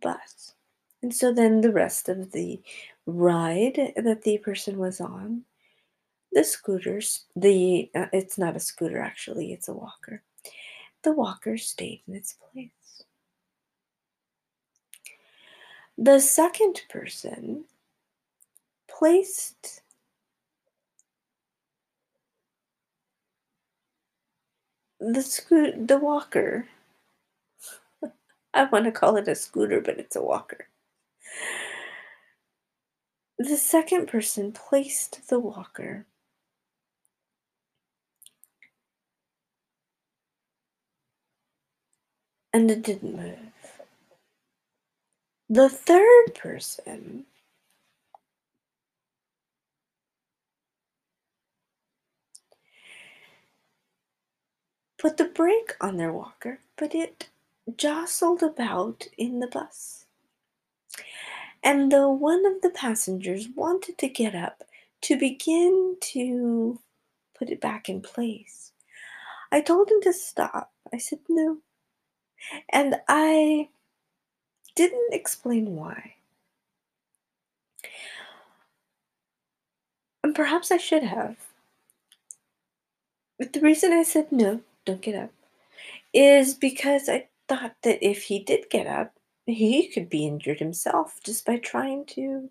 bus. 0.00 0.54
And 1.02 1.14
so 1.14 1.32
then 1.32 1.60
the 1.60 1.72
rest 1.72 2.08
of 2.08 2.32
the 2.32 2.60
ride 3.06 3.92
that 3.96 4.22
the 4.22 4.38
person 4.38 4.78
was 4.78 5.00
on, 5.00 5.42
the 6.32 6.44
scooters, 6.44 7.26
the 7.36 7.90
uh, 7.94 8.06
it's 8.12 8.38
not 8.38 8.56
a 8.56 8.60
scooter 8.60 9.00
actually, 9.00 9.52
it's 9.52 9.68
a 9.68 9.74
walker. 9.74 10.22
The 11.02 11.12
walker 11.12 11.56
stayed 11.58 12.02
in 12.08 12.14
its 12.14 12.34
place. 12.52 13.04
The 15.98 16.18
second 16.18 16.82
person 16.88 17.64
placed 19.02 19.82
the 25.00 25.22
scoot 25.22 25.88
the 25.88 25.98
walker 25.98 26.68
I 28.54 28.64
want 28.64 28.84
to 28.84 28.92
call 28.92 29.16
it 29.16 29.28
a 29.28 29.34
scooter, 29.34 29.80
but 29.80 29.98
it's 29.98 30.16
a 30.16 30.22
walker. 30.22 30.68
The 33.38 33.56
second 33.56 34.06
person 34.06 34.52
placed 34.52 35.28
the 35.28 35.40
walker 35.40 36.06
and 42.52 42.70
it 42.70 42.82
didn't 42.82 43.16
move. 43.16 43.38
The 45.48 45.68
third 45.68 46.34
person 46.34 47.26
put 55.02 55.16
the 55.16 55.24
brake 55.24 55.74
on 55.80 55.96
their 55.96 56.12
walker, 56.12 56.60
but 56.76 56.94
it 56.94 57.28
jostled 57.76 58.40
about 58.40 59.08
in 59.18 59.40
the 59.40 59.48
bus. 59.48 60.04
And 61.60 61.90
though 61.90 62.10
one 62.10 62.46
of 62.46 62.62
the 62.62 62.70
passengers 62.70 63.48
wanted 63.56 63.98
to 63.98 64.08
get 64.08 64.36
up 64.36 64.62
to 65.02 65.18
begin 65.18 65.96
to 66.12 66.78
put 67.36 67.50
it 67.50 67.60
back 67.60 67.88
in 67.88 68.00
place, 68.00 68.70
I 69.50 69.60
told 69.60 69.90
him 69.90 70.00
to 70.02 70.12
stop. 70.12 70.70
I 70.92 70.98
said 70.98 71.18
no. 71.28 71.58
And 72.72 73.00
I 73.08 73.70
didn't 74.76 75.12
explain 75.12 75.74
why. 75.74 76.14
And 80.22 80.32
perhaps 80.32 80.70
I 80.70 80.76
should 80.76 81.02
have. 81.02 81.38
But 83.36 83.52
the 83.52 83.60
reason 83.60 83.92
I 83.92 84.04
said 84.04 84.30
no, 84.30 84.60
don't 84.84 85.00
get 85.02 85.14
up, 85.14 85.30
is 86.12 86.54
because 86.54 87.08
I 87.08 87.28
thought 87.48 87.74
that 87.82 88.06
if 88.06 88.24
he 88.24 88.38
did 88.38 88.70
get 88.70 88.86
up, 88.86 89.12
he 89.46 89.88
could 89.88 90.08
be 90.08 90.26
injured 90.26 90.58
himself 90.58 91.20
just 91.24 91.44
by 91.44 91.58
trying 91.58 92.04
to 92.06 92.50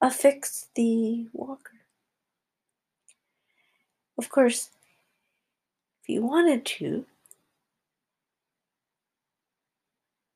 affix 0.00 0.68
the 0.74 1.26
walker. 1.32 1.80
Of 4.18 4.28
course, 4.28 4.70
if 6.02 6.06
he 6.06 6.18
wanted 6.18 6.66
to, 6.66 7.06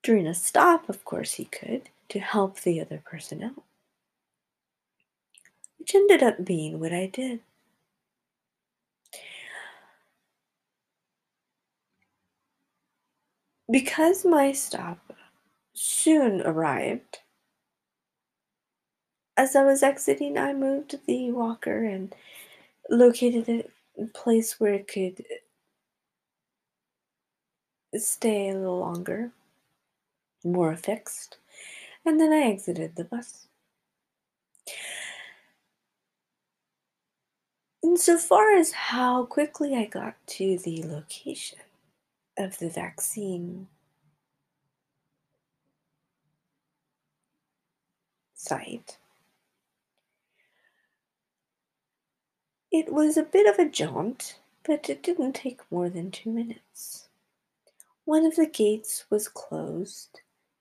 during 0.02 0.26
a 0.26 0.34
stop, 0.34 0.88
of 0.88 1.04
course, 1.04 1.32
he 1.32 1.44
could 1.44 1.90
to 2.08 2.20
help 2.20 2.60
the 2.60 2.80
other 2.80 3.02
person 3.04 3.42
out, 3.42 3.62
which 5.78 5.94
ended 5.94 6.22
up 6.22 6.44
being 6.44 6.78
what 6.78 6.92
I 6.92 7.06
did. 7.06 7.40
Because 13.70 14.24
my 14.24 14.52
stop 14.52 15.12
soon 15.74 16.40
arrived, 16.42 17.18
as 19.36 19.56
I 19.56 19.64
was 19.64 19.82
exiting, 19.82 20.38
I 20.38 20.52
moved 20.52 20.98
the 21.06 21.32
walker 21.32 21.84
and 21.84 22.14
located 22.88 23.68
a 23.98 24.06
place 24.06 24.60
where 24.60 24.74
it 24.74 24.88
could 24.88 25.24
stay 27.96 28.50
a 28.50 28.54
little 28.54 28.78
longer, 28.78 29.32
more 30.44 30.70
affixed, 30.70 31.38
and 32.04 32.20
then 32.20 32.32
I 32.32 32.42
exited 32.50 32.94
the 32.94 33.04
bus. 33.04 33.48
Insofar 37.82 38.52
as 38.52 38.72
how 38.72 39.26
quickly 39.26 39.74
I 39.74 39.86
got 39.86 40.14
to 40.26 40.58
the 40.58 40.84
location, 40.84 41.58
of 42.38 42.58
the 42.58 42.68
vaccine 42.68 43.68
site. 48.34 48.98
It 52.70 52.92
was 52.92 53.16
a 53.16 53.22
bit 53.22 53.46
of 53.46 53.58
a 53.58 53.68
jaunt, 53.68 54.38
but 54.64 54.90
it 54.90 55.02
didn't 55.02 55.32
take 55.32 55.60
more 55.70 55.88
than 55.88 56.10
two 56.10 56.30
minutes. 56.30 57.08
One 58.04 58.24
of 58.26 58.36
the 58.36 58.46
gates 58.46 59.04
was 59.10 59.28
closed, 59.28 60.20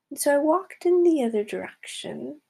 and 0.09 0.19
so 0.19 0.33
I 0.33 0.37
walked 0.39 0.85
in 0.85 1.03
the 1.03 1.23
other 1.23 1.43
direction, 1.43 2.41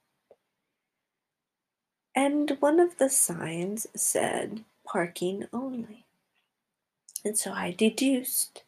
and 2.14 2.56
one 2.60 2.80
of 2.80 2.96
the 2.96 3.10
signs 3.10 3.86
said 3.94 4.64
parking 4.84 5.46
only. 5.52 6.06
And 7.24 7.36
so 7.36 7.52
I 7.52 7.72
deduced 7.72 8.62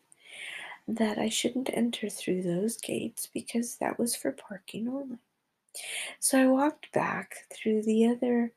that 0.89 1.19
I 1.19 1.29
shouldn't 1.29 1.71
enter 1.73 2.09
through 2.09 2.43
those 2.43 2.79
gates 2.79 3.29
because 3.33 3.77
that 3.77 3.99
was 3.99 4.17
for 4.17 4.33
parking 4.33 4.89
only. 4.89 5.19
So 6.19 6.39
I 6.39 6.47
walked 6.47 6.91
back 6.93 7.47
through 7.53 7.83
the 7.83 8.07
other 8.07 8.53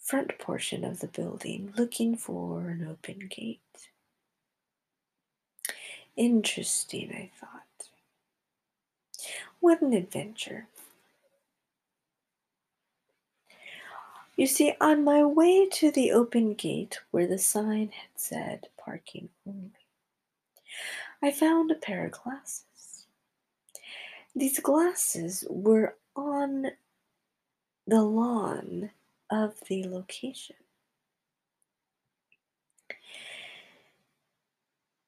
front 0.00 0.38
portion 0.38 0.84
of 0.84 1.00
the 1.00 1.06
building 1.06 1.72
looking 1.78 2.16
for 2.16 2.68
an 2.68 2.86
open 2.88 3.28
gate. 3.30 3.60
Interesting, 6.16 7.12
I 7.12 7.30
thought. 7.38 7.90
What 9.60 9.82
an 9.82 9.92
adventure. 9.92 10.66
You 14.36 14.46
see, 14.46 14.72
on 14.80 15.04
my 15.04 15.24
way 15.24 15.68
to 15.68 15.90
the 15.90 16.12
open 16.12 16.54
gate 16.54 17.00
where 17.10 17.26
the 17.26 17.38
sign 17.38 17.90
had 17.90 18.10
said 18.16 18.68
parking 18.78 19.28
only, 19.46 19.72
I 21.22 21.30
found 21.30 21.70
a 21.70 21.74
pair 21.74 22.06
of 22.06 22.12
glasses. 22.12 23.06
These 24.34 24.60
glasses 24.60 25.44
were 25.50 25.96
on 26.14 26.66
the 27.86 28.02
lawn 28.02 28.90
of 29.30 29.54
the 29.68 29.84
location. 29.88 30.56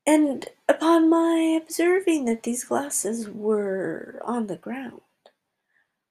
And 0.06 0.48
upon 0.68 1.08
my 1.08 1.60
observing 1.62 2.24
that 2.24 2.42
these 2.42 2.64
glasses 2.64 3.28
were 3.28 4.20
on 4.24 4.48
the 4.48 4.56
ground, 4.56 5.00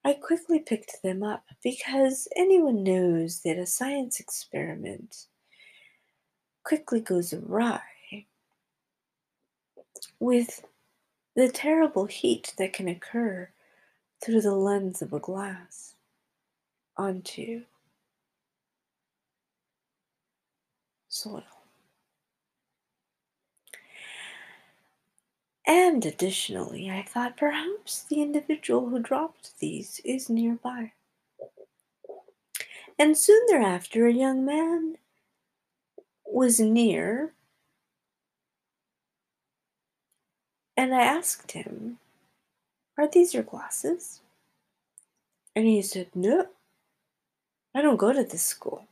I 0.02 0.14
quickly 0.14 0.60
picked 0.60 1.02
them 1.02 1.22
up 1.22 1.44
because 1.62 2.26
anyone 2.34 2.82
knows 2.82 3.40
that 3.40 3.58
a 3.58 3.66
science 3.66 4.18
experiment 4.18 5.26
quickly 6.64 7.00
goes 7.00 7.34
awry 7.34 7.82
with 10.18 10.64
the 11.34 11.48
terrible 11.48 12.06
heat 12.06 12.54
that 12.58 12.72
can 12.72 12.88
occur 12.88 13.50
through 14.22 14.40
the 14.40 14.54
lens 14.54 15.00
of 15.02 15.12
a 15.12 15.18
glass 15.18 15.94
onto 16.96 17.62
soil. 21.08 21.42
And 25.66 26.04
additionally, 26.04 26.90
I 26.90 27.02
thought 27.02 27.36
perhaps 27.36 28.02
the 28.02 28.22
individual 28.22 28.88
who 28.88 28.98
dropped 28.98 29.58
these 29.60 30.00
is 30.04 30.28
nearby. 30.28 30.92
And 32.98 33.16
soon 33.16 33.40
thereafter, 33.46 34.06
a 34.06 34.12
young 34.12 34.44
man 34.44 34.96
was 36.24 36.60
near, 36.60 37.32
and 40.80 40.94
I 40.94 41.02
asked 41.02 41.52
him, 41.52 41.98
Are 42.96 43.06
these 43.06 43.34
your 43.34 43.42
glasses? 43.42 44.20
And 45.54 45.66
he 45.66 45.82
said, 45.82 46.08
No, 46.14 46.46
I 47.74 47.82
don't 47.82 47.98
go 47.98 48.14
to 48.14 48.24
this 48.24 48.42
school. 48.42 48.86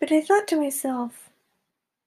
But 0.00 0.10
I 0.10 0.20
thought 0.20 0.48
to 0.48 0.56
myself, 0.56 1.30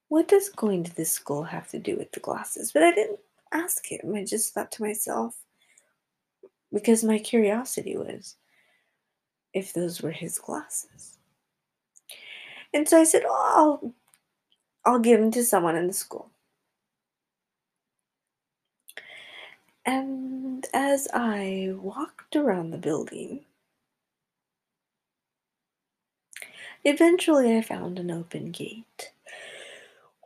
what 0.09 0.27
does 0.27 0.49
going 0.49 0.83
to 0.83 0.93
this 0.93 1.13
school 1.13 1.43
have 1.43 1.69
to 1.69 1.79
do 1.79 1.95
with 1.95 2.11
the 2.11 2.19
glasses? 2.19 2.73
But 2.73 2.83
I 2.83 2.91
didn't 2.93 3.19
ask 3.53 3.85
him. 3.85 4.13
I 4.13 4.25
just 4.25 4.53
thought 4.53 4.73
to 4.73 4.83
myself, 4.83 5.37
because 6.73 7.05
my 7.05 7.19
curiosity 7.19 7.95
was 7.95 8.35
if 9.53 9.71
those 9.71 10.01
were 10.01 10.11
his 10.11 10.37
glasses. 10.37 11.19
And 12.73 12.87
so 12.87 12.99
I 12.99 13.05
said, 13.05 13.23
Oh, 13.25 13.79
I'll, 13.81 13.93
I'll 14.83 14.99
give 14.99 15.21
them 15.21 15.31
to 15.31 15.45
someone 15.45 15.77
in 15.77 15.87
the 15.87 15.93
school. 15.93 16.29
And 19.87 20.67
as 20.73 21.07
I 21.13 21.73
walked 21.77 22.35
around 22.35 22.71
the 22.71 22.77
building, 22.77 23.45
eventually 26.83 27.57
I 27.57 27.61
found 27.61 27.97
an 27.97 28.11
open 28.11 28.51
gate, 28.51 29.13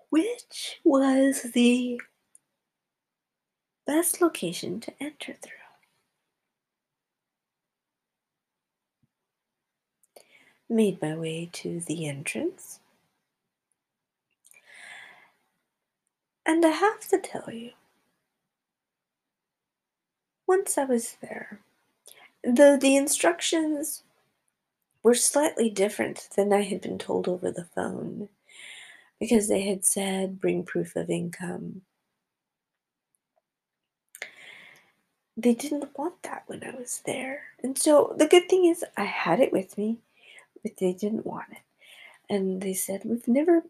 which 0.09 0.79
was 0.83 1.43
the 1.53 2.01
best 3.85 4.19
location 4.19 4.79
to 4.79 4.93
enter 4.99 5.33
through. 5.33 5.51
Made 10.67 10.99
my 11.01 11.15
way 11.15 11.49
to 11.53 11.81
the 11.81 12.07
entrance. 12.07 12.79
And 16.47 16.65
I 16.65 16.69
have 16.69 17.07
to 17.09 17.19
tell 17.19 17.53
you, 17.53 17.71
once 20.51 20.77
I 20.77 20.83
was 20.83 21.15
there, 21.21 21.61
though 22.43 22.75
the 22.75 22.97
instructions 22.97 24.03
were 25.01 25.15
slightly 25.15 25.69
different 25.69 26.27
than 26.35 26.51
I 26.51 26.63
had 26.63 26.81
been 26.81 26.99
told 26.99 27.29
over 27.29 27.49
the 27.51 27.63
phone, 27.63 28.27
because 29.17 29.47
they 29.47 29.61
had 29.61 29.85
said 29.85 30.41
bring 30.41 30.65
proof 30.65 30.97
of 30.97 31.09
income, 31.09 31.83
they 35.37 35.53
didn't 35.53 35.97
want 35.97 36.21
that 36.23 36.43
when 36.47 36.65
I 36.65 36.75
was 36.75 37.01
there. 37.05 37.43
And 37.63 37.77
so 37.77 38.13
the 38.17 38.27
good 38.27 38.49
thing 38.49 38.65
is 38.65 38.83
I 38.97 39.05
had 39.05 39.39
it 39.39 39.53
with 39.53 39.77
me, 39.77 39.99
but 40.63 40.75
they 40.75 40.91
didn't 40.91 41.25
want 41.25 41.47
it. 41.53 41.63
And 42.29 42.61
they 42.61 42.73
said, 42.73 43.03
We've 43.05 43.25
never 43.25 43.63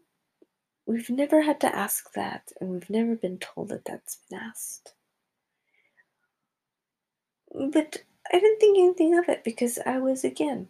we've 0.84 1.10
never 1.10 1.42
had 1.42 1.60
to 1.60 1.76
ask 1.76 2.12
that, 2.14 2.50
and 2.60 2.70
we've 2.70 2.90
never 2.90 3.14
been 3.14 3.38
told 3.38 3.68
that 3.68 3.84
that's 3.84 4.18
been 4.28 4.40
asked. 4.40 4.94
But 7.54 8.02
I 8.32 8.38
didn't 8.38 8.58
think 8.60 8.78
anything 8.78 9.18
of 9.18 9.28
it 9.28 9.44
because 9.44 9.78
I 9.84 9.98
was 9.98 10.24
again 10.24 10.68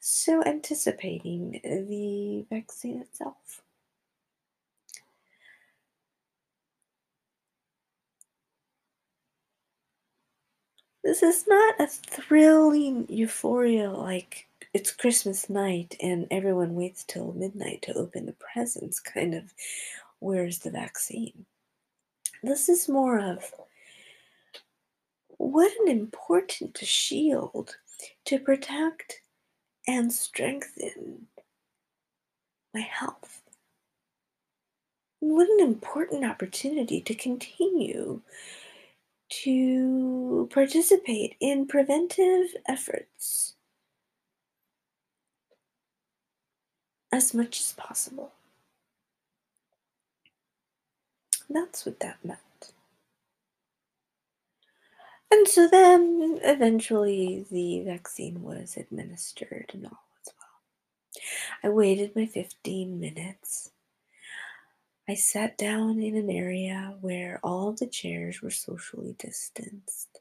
so 0.00 0.42
anticipating 0.44 1.60
the 1.62 2.46
vaccine 2.54 3.00
itself. 3.00 3.62
This 11.02 11.22
is 11.22 11.46
not 11.48 11.80
a 11.80 11.86
thrilling 11.86 13.06
euphoria 13.08 13.90
like 13.90 14.46
it's 14.74 14.92
Christmas 14.92 15.48
night 15.48 15.96
and 16.00 16.28
everyone 16.30 16.74
waits 16.74 17.04
till 17.04 17.32
midnight 17.32 17.82
to 17.82 17.94
open 17.94 18.26
the 18.26 18.34
presents, 18.34 19.00
kind 19.00 19.34
of, 19.34 19.52
where's 20.18 20.58
the 20.58 20.70
vaccine? 20.70 21.46
This 22.42 22.68
is 22.68 22.88
more 22.88 23.18
of 23.18 23.52
what 25.40 25.72
an 25.80 25.88
important 25.88 26.76
shield 26.76 27.74
to 28.26 28.38
protect 28.38 29.22
and 29.88 30.12
strengthen 30.12 31.28
my 32.74 32.80
health. 32.80 33.40
What 35.20 35.48
an 35.48 35.60
important 35.60 36.26
opportunity 36.26 37.00
to 37.00 37.14
continue 37.14 38.20
to 39.44 40.46
participate 40.52 41.36
in 41.40 41.66
preventive 41.66 42.54
efforts 42.68 43.54
as 47.10 47.32
much 47.32 47.60
as 47.60 47.72
possible. 47.72 48.32
That's 51.48 51.86
what 51.86 51.98
that 52.00 52.18
meant. 52.22 52.49
And 55.30 55.46
so 55.48 55.68
then 55.68 56.40
eventually 56.42 57.46
the 57.50 57.82
vaccine 57.84 58.42
was 58.42 58.76
administered 58.76 59.70
and 59.72 59.86
all 59.86 60.02
was 60.16 60.34
well. 60.36 61.22
I 61.62 61.68
waited 61.68 62.16
my 62.16 62.26
15 62.26 62.98
minutes 62.98 63.70
I 65.10 65.14
sat 65.14 65.58
down 65.58 66.00
in 66.00 66.16
an 66.16 66.30
area 66.30 66.96
where 67.00 67.40
all 67.42 67.72
the 67.72 67.88
chairs 67.88 68.40
were 68.40 68.50
socially 68.52 69.16
distanced, 69.18 70.20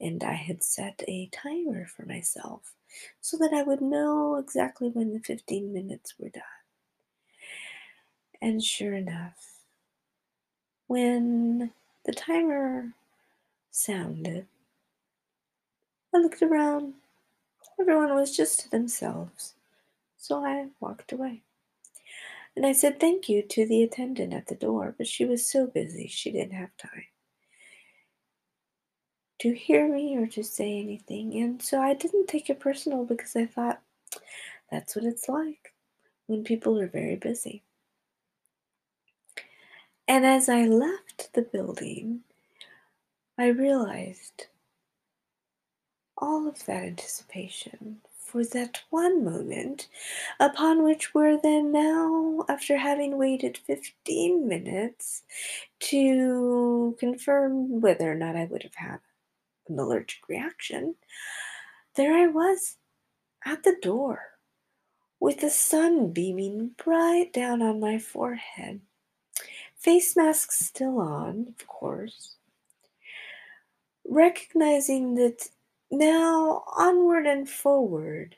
and 0.00 0.24
I 0.24 0.32
had 0.32 0.62
set 0.62 1.04
a 1.06 1.26
timer 1.26 1.86
for 1.86 2.06
myself 2.06 2.72
so 3.20 3.36
that 3.36 3.52
I 3.52 3.62
would 3.62 3.82
know 3.82 4.36
exactly 4.36 4.88
when 4.88 5.12
the 5.12 5.20
15 5.20 5.74
minutes 5.74 6.14
were 6.18 6.30
done. 6.30 6.42
And 8.40 8.64
sure 8.64 8.94
enough, 8.94 9.58
when 10.86 11.72
the 12.06 12.12
timer 12.12 12.94
sounded, 13.74 14.46
I 16.14 16.18
looked 16.18 16.42
around. 16.42 16.94
Everyone 17.80 18.14
was 18.14 18.36
just 18.36 18.60
to 18.60 18.70
themselves, 18.70 19.54
so 20.16 20.44
I 20.44 20.68
walked 20.80 21.12
away 21.12 21.42
and 22.56 22.64
I 22.64 22.72
said 22.72 23.00
thank 23.00 23.28
you 23.28 23.42
to 23.42 23.66
the 23.66 23.82
attendant 23.82 24.32
at 24.32 24.46
the 24.46 24.54
door, 24.54 24.94
but 24.96 25.08
she 25.08 25.24
was 25.24 25.50
so 25.50 25.66
busy 25.66 26.06
she 26.06 26.30
didn't 26.30 26.52
have 26.52 26.76
time 26.76 27.06
to 29.40 29.52
hear 29.52 29.92
me 29.92 30.16
or 30.16 30.26
to 30.28 30.44
say 30.44 30.78
anything. 30.78 31.34
And 31.34 31.60
so 31.60 31.80
I 31.80 31.94
didn't 31.94 32.28
take 32.28 32.48
it 32.48 32.60
personal 32.60 33.04
because 33.04 33.34
I 33.34 33.46
thought 33.46 33.82
that's 34.70 34.94
what 34.94 35.04
it's 35.04 35.28
like 35.28 35.74
when 36.26 36.44
people 36.44 36.80
are 36.80 36.86
very 36.86 37.16
busy. 37.16 37.62
And 40.06 40.24
as 40.24 40.48
I 40.48 40.66
left 40.66 41.30
the 41.32 41.42
building, 41.42 42.20
I 43.36 43.48
realized 43.48 44.46
all 46.16 46.46
of 46.48 46.64
that 46.66 46.84
anticipation 46.84 48.00
for 48.20 48.44
that 48.44 48.82
one 48.90 49.24
moment, 49.24 49.88
upon 50.40 50.82
which 50.82 51.14
we're 51.14 51.40
then 51.40 51.72
now, 51.72 52.44
after 52.48 52.76
having 52.76 53.18
waited 53.18 53.58
15 53.58 54.46
minutes 54.46 55.22
to 55.80 56.96
confirm 56.98 57.80
whether 57.80 58.10
or 58.10 58.14
not 58.14 58.36
I 58.36 58.44
would 58.46 58.62
have 58.62 58.74
had 58.74 59.00
an 59.68 59.78
allergic 59.78 60.28
reaction, 60.28 60.94
there 61.96 62.14
I 62.14 62.26
was 62.26 62.76
at 63.44 63.62
the 63.62 63.76
door 63.82 64.20
with 65.20 65.40
the 65.40 65.50
sun 65.50 66.12
beaming 66.12 66.70
bright 66.76 67.32
down 67.32 67.62
on 67.62 67.80
my 67.80 67.98
forehead. 67.98 68.80
Face 69.76 70.16
mask 70.16 70.52
still 70.52 70.98
on, 70.98 71.54
of 71.58 71.66
course. 71.66 72.33
Recognizing 74.08 75.14
that 75.14 75.48
now 75.90 76.64
onward 76.76 77.26
and 77.26 77.48
forward, 77.48 78.36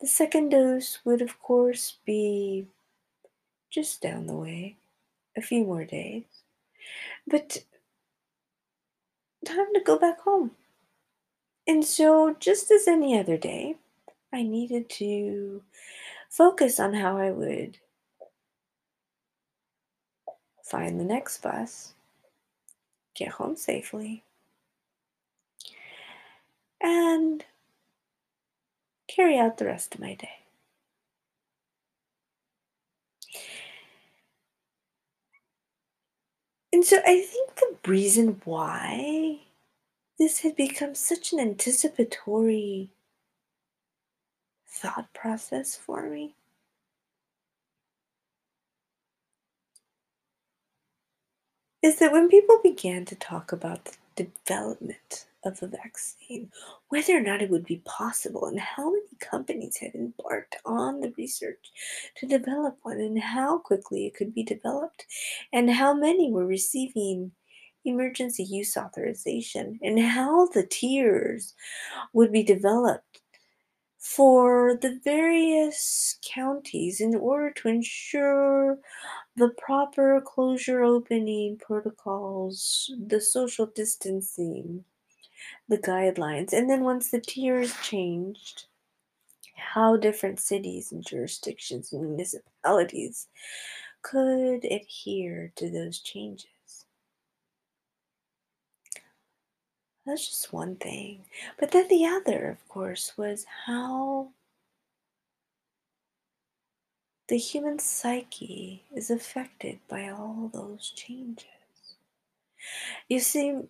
the 0.00 0.06
second 0.06 0.50
dose 0.50 0.98
would, 1.04 1.22
of 1.22 1.40
course, 1.40 1.98
be 2.04 2.66
just 3.70 4.00
down 4.00 4.26
the 4.26 4.34
way, 4.34 4.76
a 5.36 5.42
few 5.42 5.64
more 5.64 5.84
days. 5.84 6.24
But 7.26 7.58
time 9.44 9.72
to 9.74 9.80
go 9.80 9.98
back 9.98 10.20
home. 10.20 10.52
And 11.66 11.84
so, 11.84 12.36
just 12.38 12.70
as 12.70 12.86
any 12.86 13.18
other 13.18 13.36
day, 13.36 13.76
I 14.32 14.42
needed 14.42 14.88
to 14.90 15.62
focus 16.30 16.78
on 16.78 16.94
how 16.94 17.16
I 17.16 17.30
would 17.30 17.78
find 20.62 21.00
the 21.00 21.04
next 21.04 21.42
bus, 21.42 21.94
get 23.16 23.28
home 23.28 23.56
safely, 23.56 24.22
and 26.80 27.44
carry 29.08 29.38
out 29.38 29.58
the 29.58 29.64
rest 29.64 29.94
of 29.94 30.00
my 30.00 30.14
day. 30.14 30.28
And 36.72 36.84
so 36.84 36.98
I 37.06 37.20
think 37.22 37.54
the 37.56 37.90
reason 37.90 38.40
why 38.44 39.38
this 40.18 40.40
had 40.40 40.56
become 40.56 40.94
such 40.94 41.32
an 41.32 41.40
anticipatory 41.40 42.90
thought 44.68 45.10
process 45.14 45.74
for 45.74 46.02
me 46.10 46.34
is 51.86 52.00
that 52.00 52.10
when 52.10 52.28
people 52.28 52.58
began 52.64 53.04
to 53.04 53.14
talk 53.14 53.52
about 53.52 53.90
the 54.16 54.24
development 54.44 55.26
of 55.44 55.62
a 55.62 55.68
vaccine, 55.68 56.50
whether 56.88 57.16
or 57.16 57.20
not 57.20 57.40
it 57.40 57.48
would 57.48 57.64
be 57.64 57.80
possible, 57.84 58.46
and 58.46 58.58
how 58.58 58.90
many 58.90 59.06
companies 59.20 59.76
had 59.76 59.94
embarked 59.94 60.56
on 60.64 60.98
the 60.98 61.12
research 61.16 61.70
to 62.16 62.26
develop 62.26 62.76
one, 62.82 62.98
and 62.98 63.20
how 63.20 63.58
quickly 63.58 64.04
it 64.04 64.16
could 64.16 64.34
be 64.34 64.42
developed, 64.42 65.06
and 65.52 65.70
how 65.70 65.94
many 65.94 66.32
were 66.32 66.44
receiving 66.44 67.30
emergency 67.84 68.42
use 68.42 68.76
authorization, 68.76 69.78
and 69.80 70.00
how 70.00 70.46
the 70.48 70.66
tiers 70.66 71.54
would 72.12 72.32
be 72.32 72.42
developed 72.42 73.05
for 74.06 74.78
the 74.80 75.00
various 75.02 76.18
counties 76.22 77.00
in 77.00 77.16
order 77.16 77.50
to 77.50 77.68
ensure 77.68 78.78
the 79.34 79.48
proper 79.58 80.22
closure 80.24 80.84
opening 80.84 81.58
protocols, 81.58 82.94
the 83.08 83.20
social 83.20 83.66
distancing, 83.66 84.84
the 85.68 85.78
guidelines. 85.78 86.52
And 86.52 86.70
then 86.70 86.84
once 86.84 87.10
the 87.10 87.20
tiers 87.20 87.74
changed, 87.82 88.66
how 89.56 89.96
different 89.96 90.38
cities 90.38 90.92
and 90.92 91.04
jurisdictions 91.04 91.92
and 91.92 92.02
municipalities 92.02 93.26
could 94.02 94.64
adhere 94.64 95.52
to 95.56 95.68
those 95.68 95.98
changes. 95.98 96.55
That's 100.06 100.28
just 100.28 100.52
one 100.52 100.76
thing. 100.76 101.24
But 101.58 101.72
then 101.72 101.88
the 101.88 102.06
other, 102.06 102.48
of 102.48 102.68
course, 102.68 103.18
was 103.18 103.44
how 103.66 104.28
the 107.28 107.36
human 107.36 107.80
psyche 107.80 108.84
is 108.94 109.10
affected 109.10 109.80
by 109.88 110.08
all 110.08 110.48
those 110.54 110.92
changes. 110.94 111.44
You 113.08 113.18
see, 113.18 113.48
it 113.48 113.68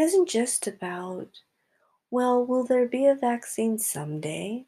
isn't 0.00 0.28
just 0.28 0.66
about, 0.66 1.28
well, 2.10 2.44
will 2.44 2.64
there 2.64 2.88
be 2.88 3.04
a 3.04 3.14
vaccine 3.14 3.78
someday? 3.78 4.64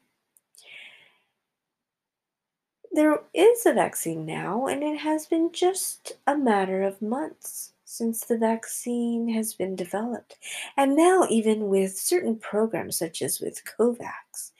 There 2.91 3.21
is 3.33 3.65
a 3.65 3.73
vaccine 3.73 4.25
now, 4.25 4.67
and 4.67 4.83
it 4.83 4.99
has 4.99 5.25
been 5.25 5.51
just 5.51 6.13
a 6.27 6.37
matter 6.37 6.83
of 6.83 7.01
months 7.01 7.70
since 7.91 8.25
the 8.25 8.37
vaccine 8.37 9.27
has 9.27 9.53
been 9.53 9.75
developed. 9.75 10.37
And 10.77 10.95
now, 10.95 11.27
even 11.29 11.67
with 11.67 11.97
certain 11.97 12.37
programs, 12.37 12.97
such 12.97 13.21
as 13.21 13.41
with 13.41 13.61
COVAX, 13.65 14.51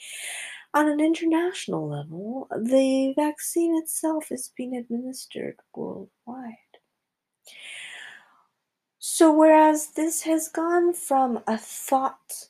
on 0.74 0.90
an 0.90 1.00
international 1.00 1.88
level, 1.88 2.48
the 2.52 3.14
vaccine 3.16 3.76
itself 3.78 4.32
is 4.32 4.52
being 4.56 4.76
administered 4.76 5.56
worldwide. 5.74 6.56
So, 9.00 9.34
whereas 9.34 9.88
this 9.88 10.22
has 10.24 10.50
gone 10.50 10.94
from 10.94 11.42
a 11.48 11.58
thought 11.58 12.50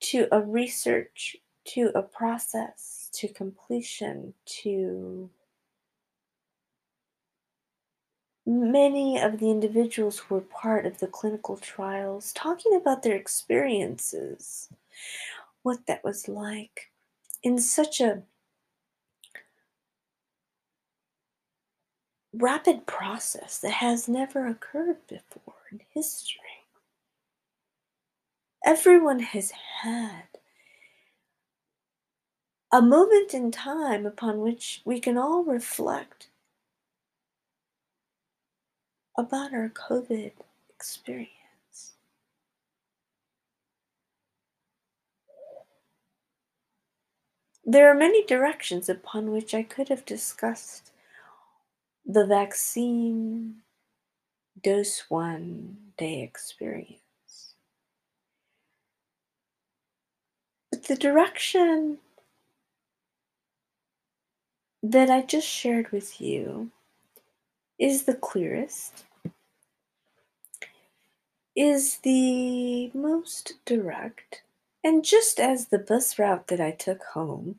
to 0.00 0.28
a 0.32 0.40
research 0.40 1.36
to 1.66 1.90
a 1.94 2.02
process 2.02 3.10
to 3.14 3.28
completion 3.28 4.34
to 4.62 5.30
many 8.46 9.20
of 9.20 9.38
the 9.38 9.50
individuals 9.50 10.18
who 10.18 10.36
were 10.36 10.40
part 10.40 10.86
of 10.86 10.98
the 10.98 11.08
clinical 11.08 11.56
trials 11.56 12.32
talking 12.32 12.76
about 12.76 13.02
their 13.02 13.16
experiences, 13.16 14.68
what 15.62 15.86
that 15.86 16.04
was 16.04 16.28
like 16.28 16.92
in 17.42 17.58
such 17.58 18.00
a 18.00 18.22
rapid 22.32 22.86
process 22.86 23.58
that 23.58 23.72
has 23.72 24.08
never 24.08 24.46
occurred 24.46 24.98
before 25.08 25.54
in 25.72 25.80
history. 25.92 26.40
Everyone 28.64 29.20
has 29.20 29.52
had 29.82 30.24
a 32.72 32.82
moment 32.82 33.32
in 33.32 33.50
time 33.50 34.04
upon 34.06 34.40
which 34.40 34.82
we 34.84 35.00
can 35.00 35.16
all 35.16 35.44
reflect 35.44 36.28
about 39.18 39.54
our 39.54 39.70
COVID 39.70 40.32
experience. 40.68 41.30
There 47.64 47.90
are 47.90 47.94
many 47.94 48.24
directions 48.24 48.88
upon 48.88 49.32
which 49.32 49.54
I 49.54 49.62
could 49.62 49.88
have 49.88 50.04
discussed 50.04 50.92
the 52.04 52.24
vaccine 52.24 53.62
dose 54.62 55.04
one 55.08 55.76
day 55.98 56.22
experience. 56.22 57.00
But 60.70 60.84
the 60.84 60.96
direction 60.96 61.98
that 64.82 65.10
I 65.10 65.22
just 65.22 65.48
shared 65.48 65.90
with 65.90 66.20
you 66.20 66.70
is 67.78 68.04
the 68.04 68.14
clearest, 68.14 69.05
is 71.56 71.98
the 71.98 72.90
most 72.94 73.54
direct, 73.64 74.42
and 74.84 75.04
just 75.04 75.40
as 75.40 75.68
the 75.68 75.78
bus 75.78 76.18
route 76.18 76.48
that 76.48 76.60
I 76.60 76.70
took 76.70 77.02
home 77.14 77.56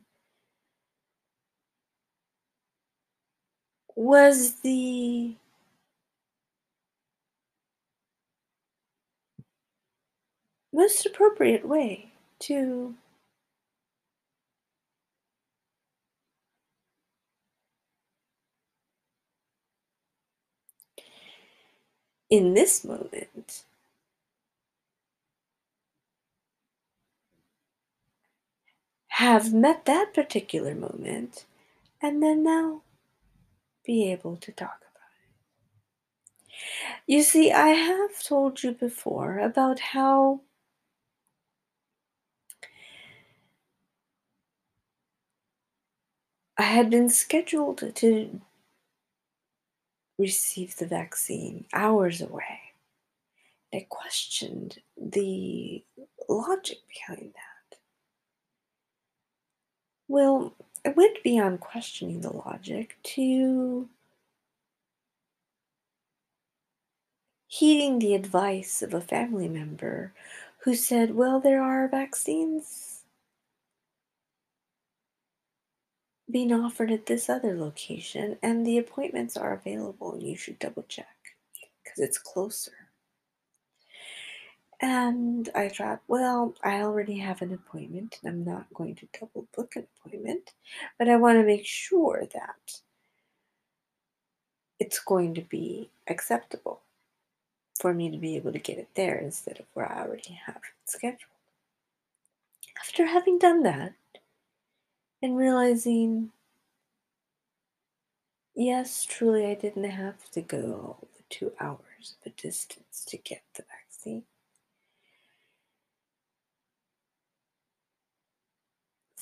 was 3.96 4.60
the 4.60 5.34
most 10.72 11.04
appropriate 11.04 11.66
way 11.66 12.12
to 12.38 12.94
in 22.30 22.54
this 22.54 22.84
moment 22.84 23.64
have 29.18 29.52
met 29.52 29.84
that 29.84 30.14
particular 30.14 30.76
moment 30.76 31.44
and 32.00 32.22
then 32.22 32.44
now 32.44 32.82
be 33.84 34.12
able 34.12 34.36
to 34.36 34.52
talk 34.52 34.80
about 34.92 35.10
it. 36.46 36.52
You 37.04 37.24
see, 37.24 37.50
I 37.50 37.70
have 37.70 38.22
told 38.22 38.62
you 38.62 38.70
before 38.70 39.40
about 39.40 39.80
how 39.80 40.42
I 46.56 46.62
had 46.62 46.88
been 46.88 47.08
scheduled 47.08 47.92
to 47.96 48.40
receive 50.16 50.76
the 50.76 50.86
vaccine 50.86 51.64
hours 51.72 52.20
away. 52.20 52.60
I 53.74 53.84
questioned 53.88 54.78
the 54.96 55.82
logic 56.28 56.78
behind 56.88 57.32
that. 57.34 57.47
Well, 60.08 60.54
it 60.84 60.96
went 60.96 61.22
beyond 61.22 61.60
questioning 61.60 62.20
the 62.22 62.32
logic 62.32 62.96
to 63.14 63.88
heeding 67.46 67.98
the 67.98 68.14
advice 68.14 68.82
of 68.82 68.94
a 68.94 69.00
family 69.00 69.48
member 69.48 70.12
who 70.60 70.74
said, 70.74 71.14
Well, 71.14 71.40
there 71.40 71.62
are 71.62 71.88
vaccines 71.88 73.02
being 76.30 76.52
offered 76.52 76.90
at 76.90 77.06
this 77.06 77.28
other 77.28 77.56
location, 77.58 78.38
and 78.42 78.66
the 78.66 78.78
appointments 78.78 79.36
are 79.36 79.54
available, 79.54 80.12
and 80.12 80.22
you 80.22 80.36
should 80.36 80.58
double 80.58 80.84
check 80.84 81.16
because 81.82 81.98
it's 81.98 82.18
closer. 82.18 82.87
And 84.80 85.48
I 85.56 85.68
thought, 85.68 86.02
well, 86.06 86.54
I 86.62 86.82
already 86.82 87.18
have 87.18 87.42
an 87.42 87.52
appointment 87.52 88.18
and 88.22 88.30
I'm 88.30 88.44
not 88.44 88.72
going 88.72 88.94
to 88.96 89.08
double 89.18 89.48
book 89.54 89.74
an 89.74 89.86
appointment, 90.06 90.52
but 90.98 91.08
I 91.08 91.16
want 91.16 91.38
to 91.38 91.44
make 91.44 91.66
sure 91.66 92.24
that 92.32 92.80
it's 94.78 95.00
going 95.00 95.34
to 95.34 95.40
be 95.40 95.90
acceptable 96.06 96.82
for 97.78 97.92
me 97.92 98.10
to 98.10 98.18
be 98.18 98.36
able 98.36 98.52
to 98.52 98.58
get 98.58 98.78
it 98.78 98.88
there 98.94 99.16
instead 99.16 99.58
of 99.58 99.66
where 99.74 99.90
I 99.90 100.02
already 100.02 100.38
have 100.46 100.56
it 100.56 100.90
scheduled. 100.90 101.22
After 102.80 103.06
having 103.06 103.38
done 103.38 103.64
that 103.64 103.94
and 105.20 105.36
realizing, 105.36 106.30
yes, 108.54 109.04
truly, 109.04 109.46
I 109.46 109.54
didn't 109.54 109.90
have 109.90 110.30
to 110.30 110.40
go 110.40 110.98
the 111.16 111.24
two 111.28 111.52
hours 111.58 112.14
of 112.20 112.32
a 112.32 112.40
distance 112.40 113.04
to 113.08 113.16
get 113.16 113.42
the 113.56 113.64
vaccine. 113.64 114.22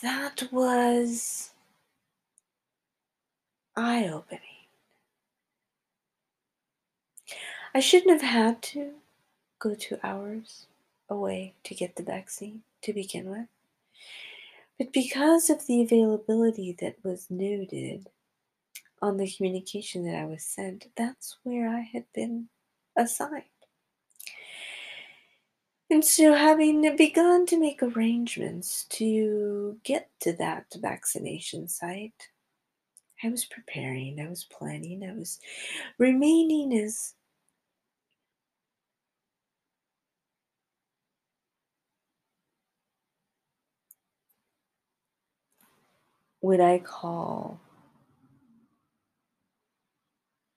That 0.02 0.48
was 0.52 1.52
eye 3.74 4.08
opening. 4.08 4.40
I 7.74 7.80
shouldn't 7.80 8.20
have 8.20 8.30
had 8.30 8.62
to 8.62 8.92
go 9.58 9.74
two 9.74 9.98
hours 10.02 10.66
away 11.08 11.54
to 11.64 11.74
get 11.74 11.96
the 11.96 12.02
vaccine 12.02 12.62
to 12.82 12.92
begin 12.92 13.30
with. 13.30 13.48
But 14.78 14.92
because 14.92 15.48
of 15.48 15.66
the 15.66 15.82
availability 15.82 16.76
that 16.80 16.96
was 17.02 17.30
noted 17.30 18.10
on 19.00 19.16
the 19.16 19.30
communication 19.30 20.04
that 20.04 20.16
I 20.16 20.26
was 20.26 20.42
sent, 20.42 20.88
that's 20.96 21.36
where 21.42 21.68
I 21.68 21.80
had 21.80 22.04
been 22.14 22.48
assigned. 22.96 23.44
And 25.90 26.04
so, 26.04 26.34
having 26.34 26.96
begun 26.96 27.46
to 27.46 27.58
make 27.58 27.82
arrangements 27.82 28.84
to 28.90 29.78
get 29.84 30.10
to 30.20 30.32
that 30.34 30.66
vaccination 30.76 31.68
site, 31.68 32.28
I 33.22 33.28
was 33.28 33.44
preparing, 33.44 34.20
I 34.20 34.28
was 34.28 34.44
planning, 34.44 35.04
I 35.04 35.12
was 35.12 35.38
remaining 35.98 36.72
as 36.78 37.14
what 46.40 46.60
I 46.60 46.78
call 46.78 47.60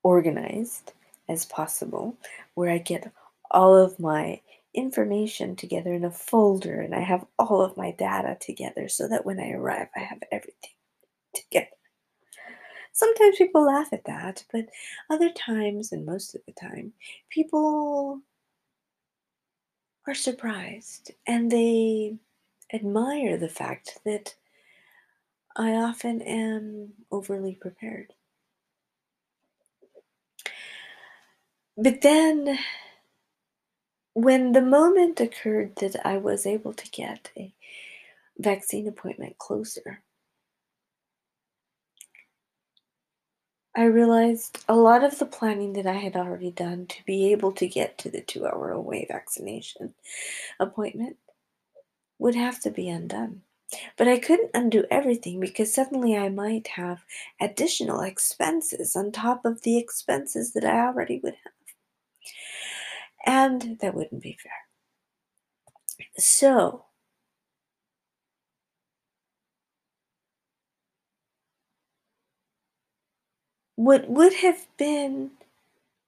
organized 0.04 0.94
as 1.28 1.46
possible, 1.46 2.18
where 2.56 2.72
I 2.72 2.78
get 2.80 3.12
all 3.52 3.76
of 3.76 4.00
my 4.00 4.42
information 4.74 5.55
together 5.55 5.93
in 5.93 6.05
a 6.05 6.11
folder 6.11 6.82
and 6.82 6.95
I 6.95 7.01
have 7.01 7.26
all 7.39 7.61
of 7.61 7.78
my 7.78 7.91
data 7.91 8.38
together 8.39 8.88
so 8.88 9.07
that 9.07 9.26
when 9.26 9.39
I 9.39 9.51
arrive, 9.51 9.88
I 9.95 10.01
have 10.01 10.20
everything 10.32 10.72
together. 11.34 11.67
Sometimes 12.93 13.38
people 13.38 13.65
laugh 13.65 13.93
at 13.93 14.05
that, 14.05 14.43
but 14.51 14.65
other 15.09 15.32
times, 15.32 15.91
and 15.91 16.05
most 16.05 16.36
of 16.36 16.41
the 16.45 16.53
time, 16.53 16.93
people 17.30 18.22
are 20.07 20.15
surprised 20.15 21.11
and 21.28 21.51
they 21.51 22.17
admire 22.74 23.38
the 23.38 23.49
fact 23.49 23.99
that 24.05 24.36
I 25.55 25.72
often 25.74 26.22
am 26.22 26.93
overly 27.11 27.55
prepared. 27.55 28.13
But 31.78 32.01
then 32.01 32.57
when 34.24 34.51
the 34.51 34.61
moment 34.61 35.20
occurred 35.20 35.76
that 35.78 36.05
I 36.05 36.17
was 36.17 36.45
able 36.45 36.74
to 36.74 36.91
get 36.91 37.32
a 37.38 37.53
vaccine 38.38 38.88
appointment 38.88 39.38
closer, 39.38 40.03
I 43.76 43.84
realized 43.86 44.63
a 44.67 44.76
lot 44.76 45.03
of 45.03 45.20
the 45.20 45.26
planning 45.26 45.74
that 45.74 45.88
I 45.88 45.93
had 45.93 46.17
already 46.17 46.51
done 46.51 46.88
to 46.88 47.05
be 47.05 47.32
able 47.32 47.53
to 47.53 47.67
get 47.67 47.97
to 47.99 48.09
the 48.09 48.22
two 48.22 48.45
hour 48.45 48.72
away 48.72 49.05
vaccination 49.07 49.93
appointment 50.59 51.17
would 52.20 52.36
have 52.36 52.59
to 52.61 52.72
be 52.72 52.89
undone. 52.89 53.43
But 53.97 54.07
I 54.07 54.20
couldn't 54.20 54.51
undo 54.53 54.86
everything 54.91 55.39
because 55.39 55.74
suddenly 55.74 56.17
I 56.17 56.30
might 56.30 56.67
have 56.70 57.05
additional 57.39 58.01
expenses 58.01 58.95
on 58.95 59.11
top 59.11 59.45
of 59.45 59.61
the 59.61 59.78
expenses 59.78 60.53
that 60.53 60.65
I 60.65 60.88
already 60.88 61.20
would 61.24 61.36
have. 61.36 61.53
And 63.26 63.78
that 63.80 63.95
wouldn't 63.95 64.22
be 64.22 64.38
fair. 64.41 64.51
So, 66.20 66.86
what 73.76 74.07
would 74.07 74.34
have 74.34 74.67
been 74.78 75.32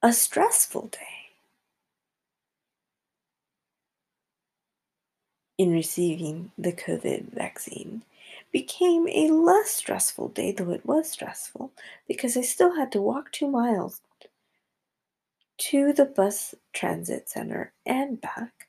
a 0.03 0.13
stressful 0.13 0.87
day 0.87 1.31
in 5.57 5.71
receiving 5.71 6.51
the 6.57 6.73
COVID 6.73 7.31
vaccine 7.33 8.03
became 8.51 9.07
a 9.07 9.29
less 9.29 9.69
stressful 9.69 10.27
day, 10.29 10.51
though 10.51 10.71
it 10.71 10.85
was 10.85 11.09
stressful, 11.09 11.71
because 12.07 12.35
I 12.35 12.41
still 12.41 12.75
had 12.75 12.91
to 12.91 13.01
walk 13.01 13.31
two 13.31 13.47
miles 13.47 14.01
to 15.61 15.93
the 15.93 16.05
bus 16.05 16.55
transit 16.73 17.29
center 17.29 17.71
and 17.85 18.19
back. 18.19 18.67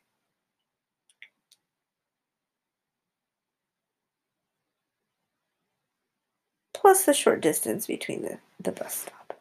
Plus 6.75 7.07
the 7.07 7.15
short 7.15 7.41
distance 7.41 7.87
between 7.87 8.21
the, 8.21 8.39
the 8.61 8.73
bus 8.73 8.95
stop. 8.95 9.41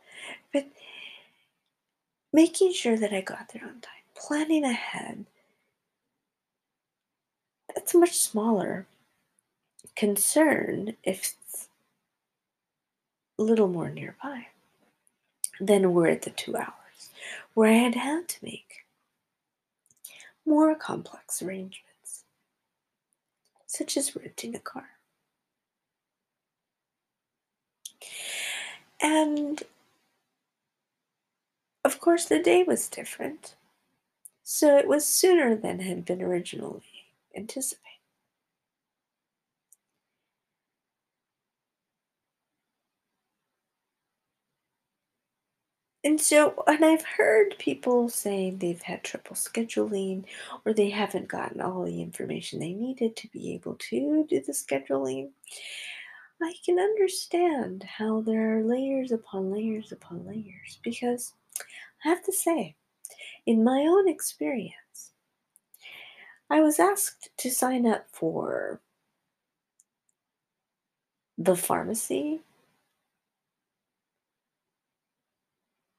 But 0.54 0.68
making 2.32 2.72
sure 2.72 2.98
that 2.98 3.12
I 3.12 3.20
got 3.20 3.50
there 3.52 3.64
on 3.64 3.82
time, 3.82 3.92
planning 4.16 4.64
ahead, 4.64 5.26
that's 7.76 7.94
a 7.94 7.98
much 7.98 8.18
smaller 8.18 8.88
concern 9.98 10.96
if 11.04 11.36
it's 11.44 11.68
a 13.38 13.44
little 13.44 13.68
more 13.68 13.90
nearby 13.90 14.48
than 15.60 15.94
we're 15.94 16.08
at 16.08 16.22
the 16.22 16.30
two 16.30 16.56
hours 16.56 16.81
where 17.54 17.72
I 17.72 17.78
had 17.78 17.96
had 17.96 18.28
to 18.30 18.46
make 18.46 18.86
more 20.46 20.76
complex 20.76 21.42
arrangements, 21.42 22.24
such 23.68 23.98
as 23.98 24.16
renting 24.16 24.56
a 24.56 24.60
car. 24.60 24.90
And 29.02 29.64
of 31.84 32.00
course, 32.00 32.26
the 32.26 32.40
day 32.40 32.64
was 32.64 32.88
different, 32.88 33.56
so 34.44 34.78
it 34.78 34.88
was 34.88 35.06
sooner 35.06 35.56
than 35.56 35.80
had 35.80 36.06
been 36.06 36.22
originally 36.22 36.84
anticipated. 37.36 37.91
And 46.04 46.20
so, 46.20 46.64
and 46.66 46.84
I've 46.84 47.06
heard 47.06 47.56
people 47.60 48.10
saying 48.10 48.58
they've 48.58 48.82
had 48.82 49.04
trouble 49.04 49.36
scheduling 49.36 50.26
or 50.66 50.74
they 50.74 50.90
haven't 50.90 51.28
gotten 51.28 51.62
all 51.62 51.84
the 51.84 52.02
information 52.02 52.60
they 52.60 52.74
needed 52.74 53.16
to 53.18 53.28
be 53.28 53.54
able 53.54 53.76
to 53.90 54.26
do 54.28 54.42
the 54.42 54.52
scheduling. 54.52 55.30
I 56.42 56.54
can 56.66 56.80
understand 56.80 57.84
how 57.84 58.22
there 58.22 58.58
are 58.58 58.64
layers 58.64 59.12
upon 59.12 59.52
layers 59.52 59.92
upon 59.92 60.26
layers 60.26 60.80
because 60.84 61.34
I 62.04 62.10
have 62.10 62.24
to 62.24 62.34
say, 62.34 62.76
in 63.46 63.64
my 63.64 63.82
own 63.82 64.08
experience, 64.08 65.12
I 66.50 66.62
was 66.62 66.80
asked 66.80 67.30
to 67.38 67.52
sign 67.52 67.86
up 67.86 68.08
for 68.12 68.82
the 71.38 71.56
pharmacy 71.56 72.42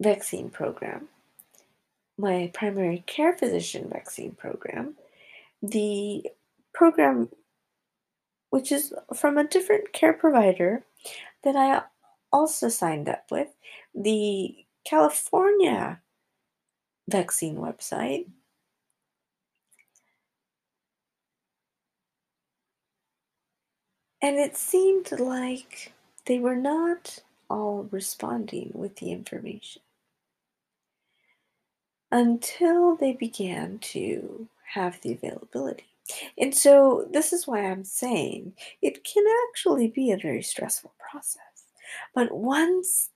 vaccine 0.02 0.50
program, 0.50 1.08
my 2.18 2.50
primary 2.52 3.02
care 3.06 3.36
physician 3.36 3.88
vaccine 3.88 4.32
program, 4.32 4.94
the 5.62 6.26
program 6.74 7.28
which 8.52 8.70
is 8.70 8.92
from 9.14 9.38
a 9.38 9.48
different 9.48 9.94
care 9.94 10.12
provider 10.12 10.84
that 11.42 11.56
I 11.56 11.82
also 12.30 12.68
signed 12.68 13.08
up 13.08 13.24
with, 13.30 13.48
the 13.94 14.54
California 14.84 16.02
vaccine 17.08 17.56
website. 17.56 18.26
And 24.20 24.36
it 24.36 24.56
seemed 24.56 25.12
like 25.18 25.92
they 26.26 26.38
were 26.38 26.54
not 26.54 27.20
all 27.48 27.88
responding 27.90 28.70
with 28.74 28.96
the 28.96 29.12
information 29.12 29.80
until 32.12 32.94
they 32.96 33.14
began 33.14 33.78
to 33.78 34.46
have 34.74 35.00
the 35.00 35.14
availability. 35.14 35.86
And 36.38 36.54
so, 36.54 37.08
this 37.10 37.32
is 37.32 37.46
why 37.46 37.64
I'm 37.64 37.84
saying 37.84 38.52
it 38.82 39.02
can 39.04 39.24
actually 39.48 39.88
be 39.88 40.12
a 40.12 40.18
very 40.18 40.42
stressful 40.42 40.92
process. 40.98 41.40
But 42.14 42.32
once 42.32 43.10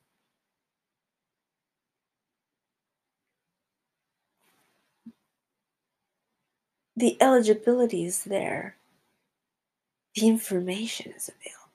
the 6.97 7.21
eligibility 7.21 8.05
is 8.07 8.25
there, 8.25 8.77
the 10.15 10.27
information 10.27 11.13
is 11.13 11.29
available. 11.29 11.67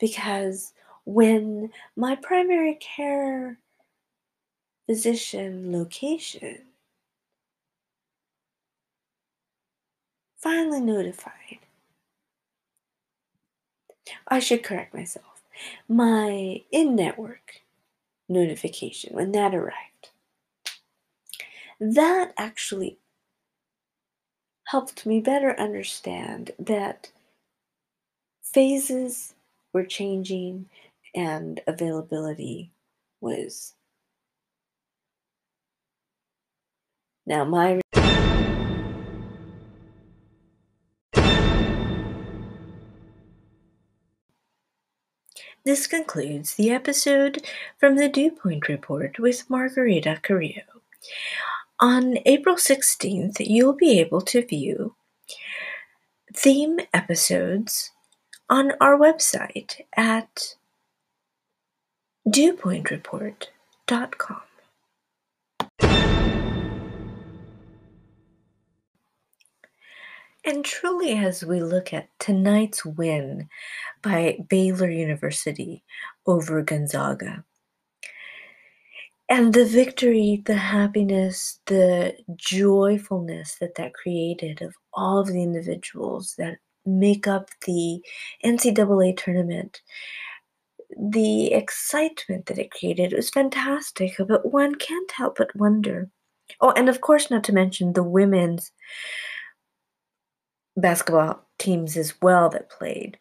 Because 0.00 0.72
when 1.04 1.70
my 1.96 2.16
primary 2.16 2.74
care 2.76 3.58
physician 4.86 5.72
location. 5.72 6.58
Finally 10.36 10.80
notified, 10.80 11.58
I 14.28 14.40
should 14.40 14.62
correct 14.62 14.92
myself, 14.92 15.42
my 15.88 16.62
in 16.70 16.94
network 16.94 17.62
notification, 18.28 19.14
when 19.14 19.32
that 19.32 19.54
arrived, 19.54 20.10
that 21.80 22.32
actually 22.36 22.98
helped 24.66 25.06
me 25.06 25.20
better 25.20 25.58
understand 25.58 26.50
that 26.58 27.10
phases 28.42 29.34
were 29.72 29.84
changing 29.84 30.68
and 31.14 31.60
availability 31.66 32.70
was 33.20 33.74
now 37.26 37.44
my 37.44 37.80
This 45.64 45.86
concludes 45.86 46.56
the 46.56 46.70
episode 46.70 47.42
from 47.78 47.96
the 47.96 48.06
Dew 48.06 48.30
Point 48.30 48.68
Report 48.68 49.18
with 49.18 49.48
Margarita 49.48 50.20
Carrillo. 50.22 50.82
On 51.80 52.18
April 52.26 52.56
16th, 52.56 53.36
you'll 53.40 53.72
be 53.72 53.98
able 53.98 54.20
to 54.20 54.44
view 54.44 54.94
theme 56.34 56.80
episodes 56.92 57.92
on 58.50 58.72
our 58.78 58.98
website 58.98 59.80
at 59.96 60.56
dewpointreport.com. 62.28 64.42
And 70.44 70.64
truly, 70.64 71.12
as 71.12 71.44
we 71.44 71.62
look 71.62 71.92
at 71.92 72.08
tonight's 72.18 72.84
win 72.84 73.48
by 74.02 74.38
Baylor 74.48 74.90
University 74.90 75.82
over 76.26 76.62
Gonzaga, 76.62 77.44
and 79.28 79.54
the 79.54 79.64
victory, 79.64 80.42
the 80.44 80.56
happiness, 80.56 81.60
the 81.66 82.14
joyfulness 82.36 83.56
that 83.60 83.74
that 83.76 83.94
created 83.94 84.60
of 84.60 84.74
all 84.92 85.18
of 85.18 85.28
the 85.28 85.42
individuals 85.42 86.34
that 86.36 86.58
make 86.84 87.26
up 87.26 87.48
the 87.66 88.00
NCAA 88.44 89.16
tournament, 89.16 89.80
the 90.98 91.52
excitement 91.54 92.46
that 92.46 92.58
it 92.58 92.70
created 92.70 93.14
was 93.14 93.30
fantastic. 93.30 94.12
But 94.18 94.52
one 94.52 94.74
can't 94.74 95.10
help 95.10 95.36
but 95.38 95.56
wonder. 95.56 96.10
Oh, 96.60 96.72
and 96.72 96.90
of 96.90 97.00
course, 97.00 97.30
not 97.30 97.44
to 97.44 97.54
mention 97.54 97.94
the 97.94 98.02
women's 98.02 98.70
basketball 100.76 101.44
teams 101.58 101.96
as 101.96 102.14
well 102.20 102.48
that 102.50 102.70
played. 102.70 103.18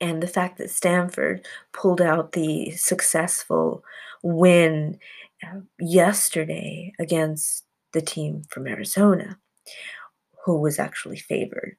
And 0.00 0.22
the 0.22 0.28
fact 0.28 0.58
that 0.58 0.70
Stanford 0.70 1.46
pulled 1.72 2.00
out 2.00 2.32
the 2.32 2.70
successful 2.72 3.82
win 4.22 4.98
uh, 5.42 5.60
yesterday 5.78 6.92
against 6.98 7.64
the 7.92 8.02
team 8.02 8.42
from 8.48 8.66
Arizona, 8.66 9.38
who 10.44 10.60
was 10.60 10.78
actually 10.78 11.18
favored, 11.18 11.76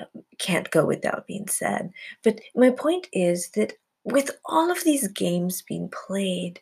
um, 0.00 0.22
can't 0.38 0.70
go 0.70 0.84
without 0.84 1.26
being 1.26 1.48
said. 1.48 1.90
But 2.22 2.40
my 2.54 2.70
point 2.70 3.08
is 3.12 3.50
that 3.50 3.74
with 4.04 4.30
all 4.44 4.70
of 4.70 4.84
these 4.84 5.08
games 5.08 5.62
being 5.62 5.90
played 6.06 6.60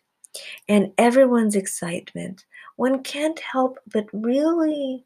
and 0.68 0.92
everyone's 0.99 1.55
excitement, 1.55 2.44
one 2.76 3.03
can't 3.03 3.40
help 3.40 3.78
but 3.92 4.07
really 4.12 5.05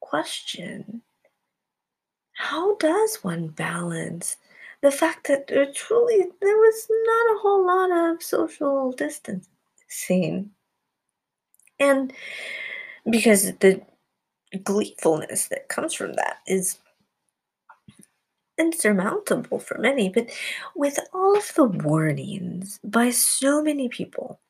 question 0.00 1.02
how 2.36 2.76
does 2.76 3.16
one 3.24 3.48
balance 3.48 4.36
the 4.82 4.90
fact 4.90 5.26
that 5.26 5.46
there 5.46 5.72
truly 5.72 6.18
there 6.40 6.56
was 6.56 6.86
not 6.90 7.36
a 7.36 7.38
whole 7.40 7.66
lot 7.66 7.90
of 7.90 8.22
social 8.22 8.92
distancing? 8.92 10.50
And 11.80 12.12
because 13.10 13.52
the 13.58 13.80
gleefulness 14.62 15.48
that 15.48 15.68
comes 15.68 15.94
from 15.94 16.12
that 16.14 16.38
is 16.46 16.78
insurmountable 18.58 19.58
for 19.58 19.76
many 19.78 20.08
but 20.08 20.30
with 20.74 20.98
all 21.12 21.36
of 21.36 21.52
the 21.56 21.64
warnings 21.64 22.80
by 22.84 23.10
so 23.10 23.62
many 23.62 23.86
people 23.86 24.40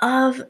of 0.00 0.40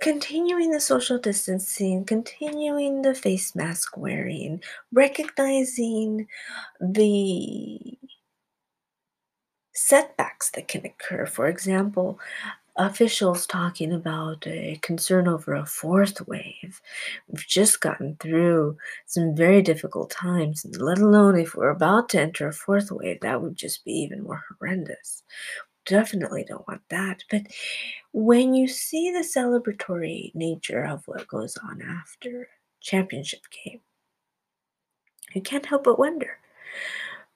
continuing 0.00 0.70
the 0.70 0.80
social 0.80 1.18
distancing, 1.18 2.04
continuing 2.04 3.02
the 3.02 3.14
face 3.14 3.54
mask 3.54 3.96
wearing, 3.96 4.62
recognizing 4.92 6.26
the 6.80 7.98
setbacks 9.74 10.50
that 10.50 10.68
can 10.68 10.84
occur. 10.84 11.26
For 11.26 11.46
example, 11.48 12.18
officials 12.76 13.46
talking 13.46 13.92
about 13.92 14.46
a 14.46 14.78
concern 14.82 15.26
over 15.28 15.54
a 15.54 15.66
fourth 15.66 16.26
wave. 16.28 16.80
We've 17.28 17.46
just 17.46 17.80
gotten 17.80 18.16
through 18.20 18.76
some 19.06 19.34
very 19.34 19.62
difficult 19.62 20.10
times, 20.10 20.64
let 20.78 20.98
alone 20.98 21.38
if 21.38 21.54
we're 21.54 21.70
about 21.70 22.08
to 22.10 22.20
enter 22.20 22.48
a 22.48 22.52
fourth 22.52 22.90
wave, 22.92 23.20
that 23.20 23.42
would 23.42 23.56
just 23.56 23.84
be 23.84 23.92
even 23.92 24.22
more 24.22 24.42
horrendous 24.58 25.22
definitely 25.88 26.44
don't 26.46 26.66
want 26.68 26.82
that. 26.90 27.24
But 27.30 27.42
when 28.12 28.54
you 28.54 28.68
see 28.68 29.10
the 29.10 29.20
celebratory 29.20 30.34
nature 30.34 30.84
of 30.84 31.06
what 31.06 31.26
goes 31.26 31.56
on 31.56 31.82
after 31.82 32.48
championship 32.80 33.40
game, 33.64 33.80
you 35.34 35.42
can't 35.42 35.66
help 35.66 35.84
but 35.84 35.98
wonder. 35.98 36.38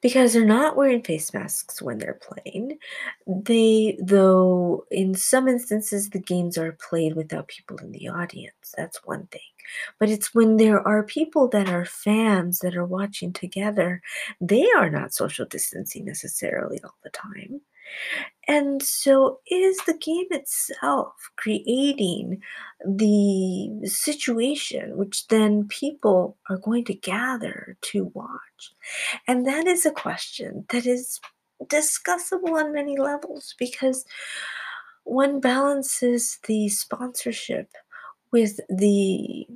Because 0.00 0.32
they're 0.32 0.44
not 0.44 0.76
wearing 0.76 1.00
face 1.02 1.32
masks 1.32 1.80
when 1.80 1.98
they're 1.98 2.18
playing. 2.20 2.76
They, 3.24 3.96
though, 4.02 4.84
in 4.90 5.14
some 5.14 5.46
instances, 5.46 6.10
the 6.10 6.18
games 6.18 6.58
are 6.58 6.72
played 6.72 7.14
without 7.14 7.46
people 7.46 7.76
in 7.76 7.92
the 7.92 8.08
audience. 8.08 8.74
That's 8.76 8.98
one 9.04 9.28
thing. 9.28 9.40
But 10.00 10.08
it's 10.08 10.34
when 10.34 10.56
there 10.56 10.80
are 10.86 11.04
people 11.04 11.46
that 11.50 11.68
are 11.68 11.84
fans 11.84 12.58
that 12.60 12.76
are 12.76 12.84
watching 12.84 13.32
together, 13.32 14.02
they 14.40 14.66
are 14.76 14.90
not 14.90 15.14
social 15.14 15.46
distancing 15.46 16.04
necessarily 16.04 16.80
all 16.82 16.96
the 17.04 17.10
time. 17.10 17.60
And 18.48 18.82
so 18.82 19.38
is 19.46 19.78
the 19.86 19.96
game 19.96 20.26
itself 20.30 21.12
creating 21.36 22.42
the 22.84 23.70
situation 23.84 24.96
which 24.96 25.28
then 25.28 25.68
people 25.68 26.36
are 26.50 26.56
going 26.56 26.84
to 26.86 26.94
gather 26.94 27.76
to 27.82 28.06
watch. 28.14 28.74
And 29.28 29.46
that 29.46 29.66
is 29.66 29.86
a 29.86 29.92
question 29.92 30.66
that 30.70 30.86
is 30.86 31.20
discussable 31.66 32.60
on 32.60 32.72
many 32.72 32.96
levels 32.98 33.54
because 33.58 34.04
one 35.04 35.40
balances 35.40 36.38
the 36.46 36.68
sponsorship 36.68 37.70
with 38.32 38.58
the 38.68 39.46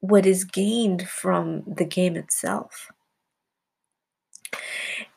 what 0.00 0.26
is 0.26 0.44
gained 0.44 1.08
from 1.08 1.62
the 1.66 1.84
game 1.84 2.16
itself. 2.16 2.90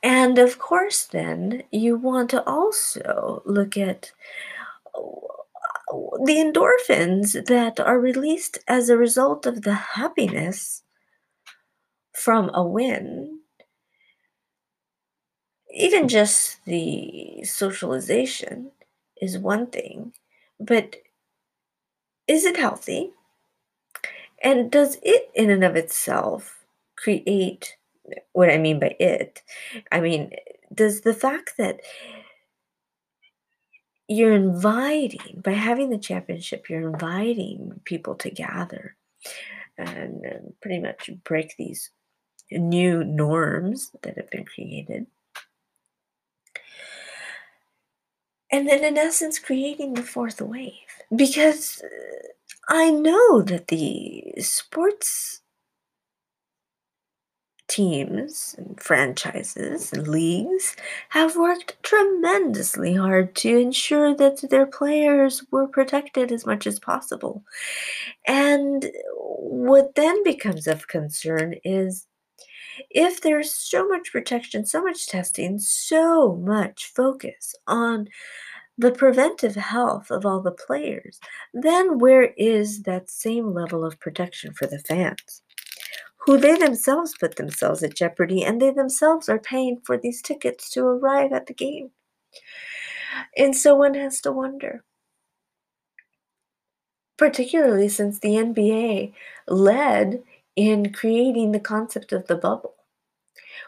And 0.04 0.38
of 0.38 0.60
course, 0.60 1.06
then 1.06 1.64
you 1.72 1.98
want 1.98 2.30
to 2.32 2.44
also 2.48 3.42
look 3.46 3.78
at 3.78 4.12
uh, 4.96 5.02
the 6.26 6.36
endorphins 6.38 7.46
that 7.48 7.80
are 7.80 8.00
released 8.00 8.60
as 8.68 8.90
a 8.90 8.98
result 8.98 9.46
of 9.46 9.64
the 9.64 9.74
happiness 9.74 10.84
from 12.14 12.52
a 12.54 12.64
win, 12.64 13.40
even 15.74 16.08
just 16.08 16.64
the 16.66 17.44
socialization 17.44 18.72
is 19.22 19.38
one 19.38 19.68
thing, 19.68 20.14
but 20.60 20.98
is 22.28 22.46
it 22.46 22.58
healthy? 22.58 23.12
And 24.44 24.72
does 24.72 24.98
it, 25.04 25.30
in 25.36 25.50
and 25.50 25.64
of 25.64 25.76
itself, 25.76 26.66
create 26.96 27.78
what 28.34 28.50
I 28.50 28.58
mean 28.58 28.80
by 28.80 28.96
it? 29.00 29.42
I 29.92 30.02
mean, 30.02 30.32
does 30.74 31.02
the 31.02 31.14
fact 31.14 31.54
that 31.58 31.82
you're 34.08 34.34
inviting, 34.34 35.42
by 35.44 35.52
having 35.52 35.90
the 35.90 35.98
championship, 35.98 36.70
you're 36.70 36.90
inviting 36.90 37.80
people 37.86 38.16
to 38.16 38.30
gather 38.30 38.96
and, 39.78 40.26
and 40.26 40.54
pretty 40.62 40.80
much 40.80 41.10
break 41.24 41.56
these 41.58 41.92
new 42.52 43.04
norms 43.04 43.92
that 44.04 44.18
have 44.18 44.30
been 44.30 44.46
created. 44.46 45.08
And 48.52 48.68
then, 48.68 48.84
in 48.84 48.98
essence, 48.98 49.40
creating 49.40 49.94
the 49.94 50.04
fourth 50.04 50.42
wave. 50.42 50.74
Because 51.16 51.82
uh, 51.82 52.28
I 52.68 52.92
know 52.92 53.42
that 53.44 53.70
the 53.70 54.34
sports 54.40 55.42
teams 57.72 58.54
and 58.58 58.78
franchises 58.82 59.94
and 59.94 60.06
leagues 60.06 60.76
have 61.08 61.38
worked 61.38 61.82
tremendously 61.84 62.94
hard 62.94 63.34
to 63.34 63.58
ensure 63.58 64.14
that 64.14 64.50
their 64.50 64.66
players 64.66 65.42
were 65.52 65.68
protected 65.68 66.34
as 66.34 66.46
much 66.46 66.68
as 66.68 66.80
possible. 66.80 67.44
And 68.28 68.92
what 69.16 69.96
then 69.96 70.22
becomes 70.24 70.68
of 70.68 70.90
concern 70.90 71.56
is 71.64 72.08
if 72.90 73.22
there's 73.22 73.54
so 73.54 73.88
much 73.88 74.12
protection, 74.12 74.66
so 74.66 74.84
much 74.84 75.08
testing, 75.08 75.58
so 75.58 76.36
much 76.36 76.92
focus 76.94 77.56
on 77.68 78.10
the 78.78 78.92
preventive 78.92 79.56
health 79.56 80.12
of 80.12 80.26
all 80.26 80.42
the 80.42 80.52
players, 80.52 81.22
then 81.54 82.00
where 82.00 82.34
is 82.36 82.84
that 82.84 83.10
same 83.10 83.54
level 83.54 83.86
of 83.86 84.00
protection 84.00 84.54
for 84.54 84.68
the 84.68 84.80
fans? 84.80 85.42
Who 86.22 86.38
they 86.38 86.56
themselves 86.58 87.16
put 87.20 87.36
themselves 87.36 87.82
at 87.84 87.96
jeopardy 87.96 88.44
and 88.44 88.62
they 88.62 88.72
themselves 88.72 89.28
are 89.28 89.40
paying 89.40 89.82
for 89.84 89.98
these 89.98 90.22
tickets 90.22 90.70
to 90.70 90.86
arrive 90.86 91.34
at 91.34 91.48
the 91.48 91.54
game. 91.54 91.90
And 93.36 93.56
so 93.56 93.76
one 93.76 93.96
has 93.96 94.22
to 94.22 94.32
wonder, 94.32 94.84
particularly 97.18 97.90
since 97.90 98.20
the 98.20 98.36
NBA 98.36 99.14
led 99.48 100.24
in 100.56 100.94
creating 100.94 101.52
the 101.52 101.60
concept 101.60 102.14
of 102.14 102.28
the 102.28 102.36
bubble. 102.36 102.76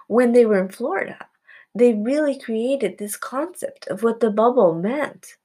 When 0.08 0.34
they 0.34 0.46
were 0.46 0.60
in 0.60 0.70
Florida, 0.70 1.18
they 1.76 1.94
really 1.94 2.38
created 2.38 2.98
this 2.98 3.18
concept 3.18 3.88
of 3.88 4.04
what 4.04 4.20
the 4.20 4.30
bubble 4.30 4.76
meant. 4.76 5.38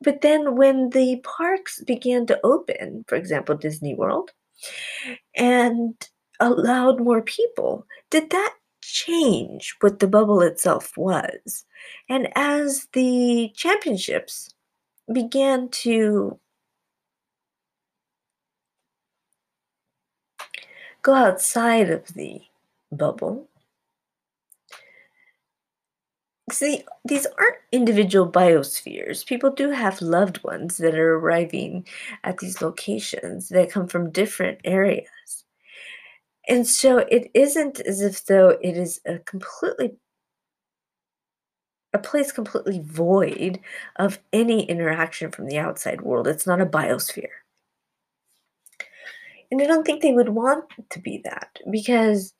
But 0.00 0.20
then 0.20 0.54
when 0.54 0.90
the 0.90 1.16
parks 1.24 1.82
began 1.82 2.26
to 2.26 2.38
open, 2.44 3.04
for 3.08 3.16
example, 3.16 3.56
Disney 3.56 3.94
World, 3.94 4.30
and 5.34 5.94
allowed 6.40 7.00
more 7.00 7.22
people, 7.22 7.86
did 8.10 8.30
that 8.30 8.54
change 8.82 9.76
what 9.80 9.98
the 9.98 10.08
bubble 10.08 10.40
itself 10.40 10.96
was? 10.96 11.64
And 12.08 12.28
as 12.36 12.88
the 12.92 13.52
championships 13.54 14.50
began 15.12 15.68
to 15.70 16.38
go 21.02 21.14
outside 21.14 21.90
of 21.90 22.06
the 22.14 22.40
bubble, 22.92 23.48
see, 26.52 26.84
these 27.04 27.26
aren't 27.38 27.56
individual 27.72 28.30
biospheres. 28.30 29.26
People 29.26 29.50
do 29.50 29.70
have 29.70 30.00
loved 30.00 30.42
ones 30.44 30.76
that 30.78 30.94
are 30.94 31.16
arriving 31.16 31.86
at 32.24 32.38
these 32.38 32.62
locations 32.62 33.48
that 33.48 33.70
come 33.70 33.88
from 33.88 34.10
different 34.10 34.60
areas. 34.64 35.45
And 36.48 36.66
so 36.66 36.98
it 36.98 37.30
isn't 37.34 37.80
as 37.80 38.00
if 38.00 38.24
though 38.24 38.50
it 38.50 38.76
is 38.76 39.00
a 39.04 39.18
completely 39.20 39.96
a 41.92 41.98
place 41.98 42.30
completely 42.30 42.80
void 42.80 43.58
of 43.96 44.18
any 44.32 44.64
interaction 44.64 45.30
from 45.30 45.46
the 45.46 45.58
outside 45.58 46.02
world. 46.02 46.28
It's 46.28 46.46
not 46.46 46.60
a 46.60 46.66
biosphere. 46.66 47.28
And 49.50 49.62
I 49.62 49.66
don't 49.66 49.84
think 49.86 50.02
they 50.02 50.12
would 50.12 50.28
want 50.28 50.64
to 50.90 50.98
be 50.98 51.22
that 51.24 51.58
because 51.70 52.34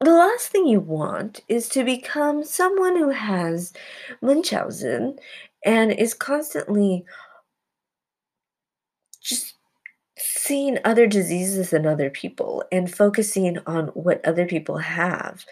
the 0.00 0.12
last 0.12 0.48
thing 0.48 0.66
you 0.66 0.80
want 0.80 1.42
is 1.48 1.68
to 1.70 1.84
become 1.84 2.42
someone 2.44 2.96
who 2.96 3.10
has 3.10 3.72
Munchausen 4.20 5.18
and 5.64 5.92
is 5.92 6.12
constantly 6.12 7.04
just 9.22 9.54
seeing 10.18 10.78
other 10.84 11.06
diseases 11.06 11.72
in 11.72 11.86
other 11.86 12.10
people 12.10 12.64
and 12.70 12.94
focusing 12.94 13.58
on 13.66 13.88
what 13.88 14.24
other 14.24 14.46
people 14.46 14.78
have. 14.78 15.44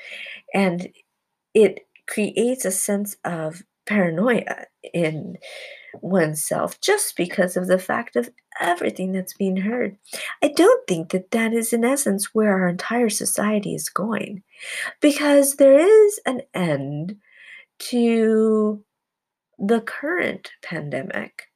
And 0.55 0.89
it 1.55 1.87
creates 2.07 2.65
a 2.65 2.71
sense 2.71 3.17
of 3.25 3.63
paranoia 3.87 4.67
in 4.95 5.37
oneself 6.01 6.81
just 6.81 7.17
because 7.17 7.57
of 7.57 7.67
the 7.67 7.79
fact 7.79 8.17
of 8.17 8.31
everything 8.61 9.13
that's 9.13 9.35
being 9.35 9.57
heard. 9.57 9.97
I 10.43 10.49
don't 10.49 10.87
think 10.87 11.11
that 11.11 11.31
that 11.33 11.53
is, 11.53 11.73
in 11.73 11.85
essence, 11.85 12.35
where 12.35 12.53
our 12.53 12.69
entire 12.69 13.11
society 13.11 13.75
is 13.75 13.89
going 13.89 14.43
because 15.01 15.57
there 15.57 15.79
is 15.79 16.21
an 16.25 16.43
end 16.55 17.17
to 17.79 18.83
the 19.59 19.81
current 19.81 20.51
pandemic 20.63 21.49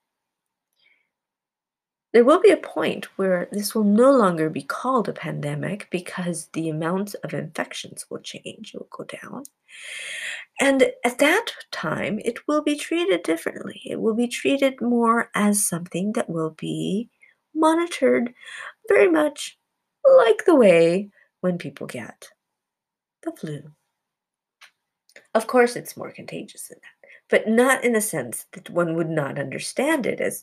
there 2.17 2.25
will 2.25 2.41
be 2.41 2.51
a 2.51 2.57
point 2.57 3.05
where 3.19 3.47
this 3.53 3.75
will 3.75 3.85
no 3.85 4.11
longer 4.11 4.49
be 4.49 4.63
called 4.63 5.07
a 5.07 5.13
pandemic 5.13 5.87
because 5.91 6.47
the 6.55 6.71
amount 6.71 7.15
of 7.23 7.35
infections 7.35 8.07
will 8.09 8.21
change, 8.21 8.73
it 8.73 8.79
will 8.79 8.89
go 8.91 9.05
down. 9.05 9.43
And 10.59 10.85
at 11.05 11.19
that 11.19 11.49
time, 11.73 12.19
it 12.25 12.49
will 12.49 12.63
be 12.63 12.75
treated 12.75 13.23
differently. 13.23 13.83
It 13.85 14.01
will 14.01 14.15
be 14.15 14.29
treated 14.29 14.81
more 14.81 15.31
as 15.35 15.69
something 15.69 16.13
that 16.13 16.31
will 16.31 16.55
be 16.57 17.11
monitored 17.55 18.33
very 18.89 19.11
much 19.11 19.59
like 20.17 20.47
the 20.47 20.57
way 20.57 21.11
when 21.43 21.59
people 21.59 21.87
get 21.87 22.31
the 23.25 23.33
flu. 23.33 23.61
Of 25.35 25.47
course, 25.47 25.77
it's 25.77 25.99
more 25.99 26.13
contagious 26.13 26.69
than 26.69 26.79
that 26.81 26.96
but 27.29 27.49
not 27.49 27.85
in 27.85 27.97
a 27.97 28.01
sense 28.01 28.47
that 28.53 28.71
one 28.71 28.95
would 28.97 29.09
not 29.09 29.39
understand 29.39 30.07
it 30.07 30.21
as 30.21 30.43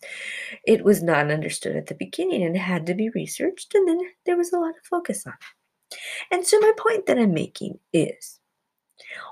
it 0.65 0.83
was 0.83 1.01
not 1.01 1.31
understood 1.31 1.75
at 1.75 1.87
the 1.87 1.95
beginning 1.95 2.43
and 2.43 2.57
had 2.57 2.85
to 2.85 2.93
be 2.93 3.09
researched 3.09 3.73
and 3.73 3.87
then 3.87 3.99
there 4.25 4.37
was 4.37 4.51
a 4.51 4.59
lot 4.59 4.71
of 4.71 4.85
focus 4.89 5.25
on 5.25 5.33
it. 5.33 5.97
And 6.31 6.45
so 6.45 6.59
my 6.59 6.73
point 6.77 7.05
that 7.05 7.17
I'm 7.17 7.33
making 7.33 7.79
is 7.93 8.39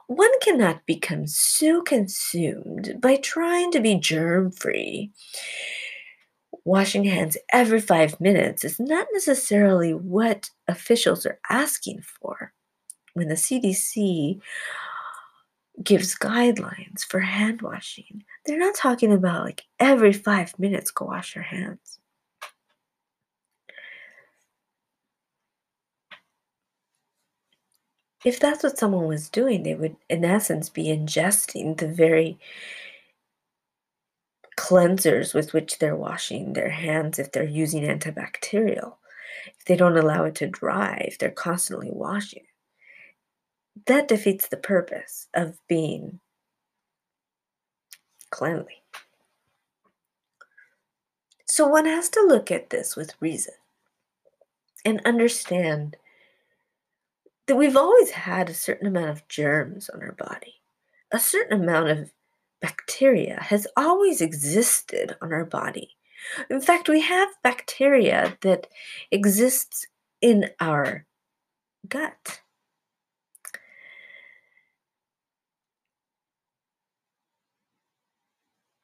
one 0.07 0.39
cannot 0.41 0.85
become 0.85 1.27
so 1.27 1.81
consumed 1.81 2.95
by 2.99 3.15
trying 3.17 3.71
to 3.71 3.79
be 3.79 3.95
germ 3.95 4.51
free. 4.51 5.11
Washing 6.63 7.05
hands 7.05 7.37
every 7.51 7.81
five 7.81 8.19
minutes 8.21 8.63
is 8.63 8.79
not 8.79 9.07
necessarily 9.13 9.93
what 9.93 10.49
officials 10.67 11.25
are 11.25 11.39
asking 11.49 12.01
for. 12.01 12.53
When 13.13 13.29
the 13.29 13.35
CDC 13.35 14.39
gives 15.83 16.15
guidelines 16.15 17.03
for 17.07 17.19
hand 17.19 17.61
washing. 17.61 18.23
They're 18.45 18.59
not 18.59 18.75
talking 18.75 19.11
about 19.11 19.45
like 19.45 19.63
every 19.79 20.13
five 20.13 20.57
minutes 20.59 20.91
go 20.91 21.05
wash 21.05 21.35
your 21.35 21.43
hands. 21.43 21.99
If 28.23 28.39
that's 28.39 28.63
what 28.63 28.77
someone 28.77 29.07
was 29.07 29.29
doing, 29.29 29.63
they 29.63 29.73
would, 29.73 29.95
in 30.07 30.23
essence, 30.23 30.69
be 30.69 30.85
ingesting 30.85 31.77
the 31.77 31.87
very 31.87 32.37
cleansers 34.57 35.33
with 35.33 35.53
which 35.53 35.79
they're 35.79 35.95
washing 35.95 36.53
their 36.53 36.69
hands 36.69 37.17
if 37.17 37.31
they're 37.31 37.43
using 37.43 37.83
antibacterial. 37.83 38.95
If 39.57 39.65
they 39.65 39.75
don't 39.75 39.97
allow 39.97 40.25
it 40.25 40.35
to 40.35 40.47
dry, 40.47 41.03
if 41.07 41.17
they're 41.17 41.31
constantly 41.31 41.89
washing 41.91 42.43
that 43.87 44.07
defeats 44.07 44.47
the 44.47 44.57
purpose 44.57 45.27
of 45.33 45.57
being 45.67 46.19
cleanly. 48.29 48.81
So 51.45 51.67
one 51.67 51.85
has 51.85 52.09
to 52.09 52.21
look 52.21 52.49
at 52.49 52.69
this 52.69 52.95
with 52.95 53.13
reason 53.19 53.53
and 54.85 55.01
understand 55.05 55.97
that 57.47 57.55
we've 57.55 57.75
always 57.75 58.11
had 58.11 58.49
a 58.49 58.53
certain 58.53 58.87
amount 58.87 59.09
of 59.09 59.27
germs 59.27 59.89
on 59.89 60.01
our 60.01 60.13
body. 60.13 60.61
A 61.11 61.19
certain 61.19 61.61
amount 61.61 61.89
of 61.89 62.11
bacteria 62.61 63.37
has 63.41 63.67
always 63.75 64.21
existed 64.21 65.15
on 65.21 65.33
our 65.33 65.43
body. 65.43 65.97
In 66.49 66.61
fact, 66.61 66.87
we 66.87 67.01
have 67.01 67.29
bacteria 67.43 68.37
that 68.41 68.67
exists 69.11 69.85
in 70.21 70.49
our 70.59 71.05
gut. 71.87 72.41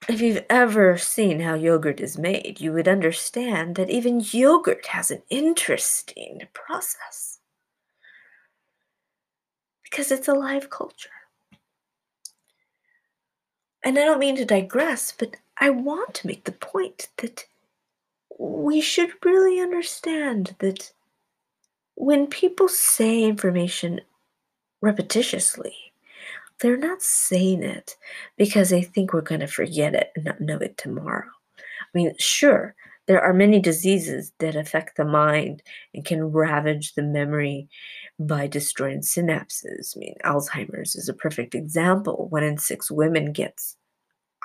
If 0.07 0.21
you've 0.21 0.45
ever 0.49 0.97
seen 0.97 1.41
how 1.41 1.55
yogurt 1.55 1.99
is 1.99 2.17
made, 2.17 2.61
you 2.61 2.71
would 2.71 2.87
understand 2.87 3.75
that 3.75 3.89
even 3.89 4.21
yogurt 4.23 4.87
has 4.87 5.11
an 5.11 5.21
interesting 5.29 6.43
process 6.53 7.39
because 9.83 10.09
it's 10.09 10.29
a 10.29 10.33
live 10.33 10.69
culture. 10.69 11.09
And 13.83 13.99
I 13.99 14.05
don't 14.05 14.19
mean 14.19 14.37
to 14.37 14.45
digress, 14.45 15.11
but 15.11 15.35
I 15.57 15.71
want 15.71 16.13
to 16.15 16.27
make 16.27 16.45
the 16.45 16.53
point 16.53 17.09
that 17.17 17.45
we 18.39 18.79
should 18.79 19.11
really 19.25 19.59
understand 19.59 20.55
that 20.59 20.93
when 21.95 22.27
people 22.27 22.69
say 22.69 23.23
information 23.23 23.99
repetitiously, 24.81 25.86
they're 26.59 26.77
not 26.77 27.01
saying 27.01 27.63
it 27.63 27.95
because 28.37 28.69
they 28.69 28.81
think 28.81 29.13
we're 29.13 29.21
going 29.21 29.41
to 29.41 29.47
forget 29.47 29.93
it 29.93 30.11
and 30.15 30.25
not 30.25 30.41
know 30.41 30.57
it 30.57 30.77
tomorrow. 30.77 31.29
I 31.57 31.85
mean, 31.93 32.13
sure, 32.17 32.75
there 33.07 33.21
are 33.21 33.33
many 33.33 33.59
diseases 33.59 34.33
that 34.39 34.55
affect 34.55 34.97
the 34.97 35.05
mind 35.05 35.63
and 35.93 36.03
can 36.03 36.25
ravage 36.25 36.93
the 36.93 37.03
memory 37.03 37.69
by 38.19 38.47
destroying 38.47 38.99
synapses. 38.99 39.95
I 39.95 39.99
mean, 39.99 40.15
Alzheimer's 40.25 40.95
is 40.95 41.07
a 41.07 41.13
perfect 41.13 41.55
example. 41.55 42.27
One 42.29 42.43
in 42.43 42.57
six 42.57 42.91
women 42.91 43.31
gets 43.31 43.77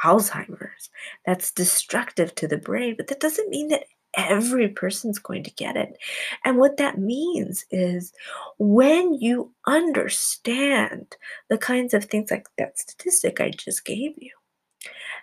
Alzheimer's. 0.04 0.90
That's 1.26 1.50
destructive 1.50 2.34
to 2.36 2.46
the 2.46 2.58
brain, 2.58 2.94
but 2.96 3.08
that 3.08 3.20
doesn't 3.20 3.50
mean 3.50 3.68
that 3.68 3.84
every 4.14 4.68
person's 4.68 5.18
going 5.18 5.42
to 5.44 5.50
get 5.52 5.76
it. 5.76 5.96
And 6.44 6.58
what 6.58 6.76
that 6.76 6.98
means 6.98 7.64
is 7.70 8.12
when 8.58 9.14
you 9.14 9.52
understand 9.66 11.16
the 11.48 11.58
kinds 11.58 11.94
of 11.94 12.04
things 12.04 12.30
like 12.30 12.48
that 12.58 12.78
statistic 12.78 13.40
I 13.40 13.50
just 13.50 13.84
gave 13.84 14.14
you, 14.16 14.32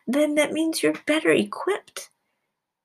then 0.08 0.36
that 0.36 0.54
means 0.54 0.82
you're 0.82 0.94
better 1.06 1.32
equipped 1.32 2.10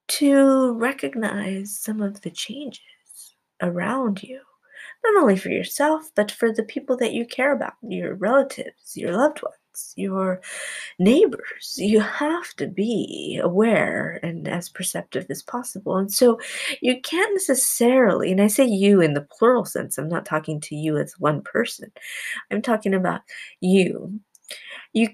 to 0.07 0.73
recognize 0.75 1.79
some 1.79 2.03
of 2.03 2.21
the 2.21 2.31
changes 2.31 2.81
around 3.63 4.23
you. 4.23 4.41
Not 5.05 5.23
only 5.23 5.37
for 5.37 5.51
yourself, 5.51 6.11
but 6.15 6.31
for 6.31 6.53
the 6.53 6.63
people 6.63 6.97
that 6.99 7.13
you 7.13 7.27
care 7.27 7.53
about, 7.53 7.75
your 7.83 8.15
relatives, 8.15 8.97
your 8.97 9.13
loved 9.13 9.43
ones 9.43 9.57
your 9.97 10.41
neighbors. 10.99 11.75
You 11.77 12.01
have 12.01 12.55
to 12.55 12.67
be 12.67 13.41
aware 13.43 14.21
and 14.23 14.49
as 14.49 14.69
perceptive 14.69 15.27
as 15.31 15.43
possible. 15.43 15.97
And 15.97 16.13
so 16.13 16.41
you 16.81 17.01
can't 17.01 17.35
necessarily, 17.35 18.31
and 18.33 18.41
I 18.41 18.47
say 18.49 18.65
you 18.65 19.01
in 19.01 19.15
the 19.15 19.27
plural 19.39 19.65
sense, 19.65 19.99
I'm 19.99 20.09
not 20.09 20.27
talking 20.27 20.61
to 20.63 20.77
you 20.77 20.97
as 20.99 21.19
one 21.19 21.43
person. 21.43 21.91
I'm 22.51 22.63
talking 22.63 22.95
about 22.95 23.23
you. 23.61 24.21
You 24.93 25.11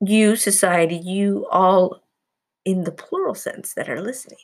you 0.00 0.36
society, 0.36 0.96
you 0.96 1.46
all 1.50 2.02
in 2.64 2.84
the 2.84 2.92
plural 2.92 3.34
sense 3.34 3.74
that 3.74 3.88
are 3.88 4.00
listening. 4.00 4.38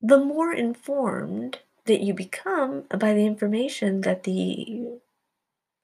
The 0.00 0.18
more 0.18 0.52
informed 0.52 1.60
that 1.86 2.00
you 2.00 2.14
become 2.14 2.84
by 2.98 3.14
the 3.14 3.24
information 3.24 4.00
that 4.02 4.24
the 4.24 4.98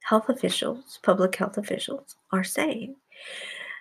health 0.01 0.29
officials, 0.29 0.99
public 1.03 1.37
health 1.37 1.59
officials, 1.59 2.17
are 2.33 2.45
saying, 2.45 2.97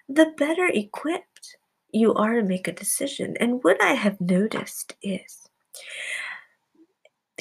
the 0.10 0.34
better 0.38 0.68
equipped 0.68 1.58
you 1.92 2.14
are 2.14 2.36
to 2.36 2.44
make 2.44 2.68
a 2.68 2.74
decision. 2.74 3.36
And 3.40 3.64
what 3.64 3.82
I 3.82 3.94
have 3.94 4.20
noticed 4.20 4.96
is 5.02 5.48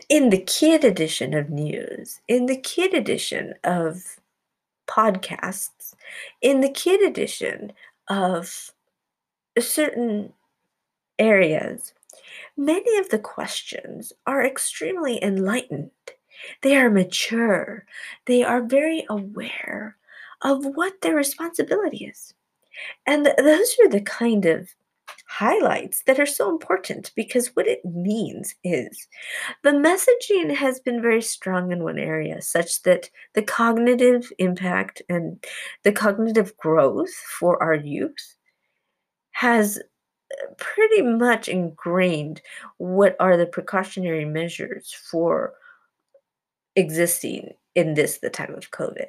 in 0.08 0.30
the 0.30 0.42
kid 0.42 0.84
edition 0.84 1.34
of 1.34 1.50
news, 1.50 2.20
in 2.28 2.46
the 2.46 2.56
kid 2.56 2.94
edition 2.94 3.54
of 3.64 4.20
podcasts, 4.86 5.94
in 6.40 6.60
the 6.60 6.70
kid 6.70 7.02
edition 7.02 7.72
of 8.08 8.70
certain 9.58 10.32
areas, 11.18 11.92
many 12.56 12.98
of 12.98 13.08
the 13.08 13.18
questions 13.18 14.12
are 14.26 14.44
extremely 14.44 15.22
enlightened 15.22 15.90
they 16.62 16.76
are 16.76 16.90
mature. 16.90 17.84
They 18.26 18.42
are 18.42 18.62
very 18.62 19.04
aware 19.08 19.96
of 20.42 20.64
what 20.64 21.00
their 21.00 21.14
responsibility 21.14 22.06
is. 22.06 22.34
And 23.06 23.24
th- 23.24 23.36
those 23.38 23.76
are 23.82 23.88
the 23.88 24.02
kind 24.02 24.46
of 24.46 24.68
highlights 25.28 26.02
that 26.06 26.20
are 26.20 26.26
so 26.26 26.48
important 26.50 27.12
because 27.16 27.48
what 27.54 27.66
it 27.66 27.84
means 27.84 28.54
is 28.64 29.08
the 29.62 29.70
messaging 29.70 30.54
has 30.54 30.80
been 30.80 31.02
very 31.02 31.22
strong 31.22 31.72
in 31.72 31.82
one 31.82 31.98
area, 31.98 32.40
such 32.40 32.82
that 32.82 33.10
the 33.34 33.42
cognitive 33.42 34.32
impact 34.38 35.02
and 35.08 35.44
the 35.82 35.92
cognitive 35.92 36.56
growth 36.56 37.12
for 37.38 37.62
our 37.62 37.74
youth 37.74 38.36
has 39.32 39.78
uh, 39.78 40.46
pretty 40.58 41.02
much 41.02 41.48
ingrained 41.48 42.40
what 42.78 43.16
are 43.20 43.36
the 43.36 43.46
precautionary 43.46 44.24
measures 44.24 44.94
for 45.10 45.54
existing 46.76 47.54
in 47.74 47.94
this, 47.94 48.18
the 48.18 48.30
time 48.30 48.54
of 48.54 48.70
COVID. 48.70 49.08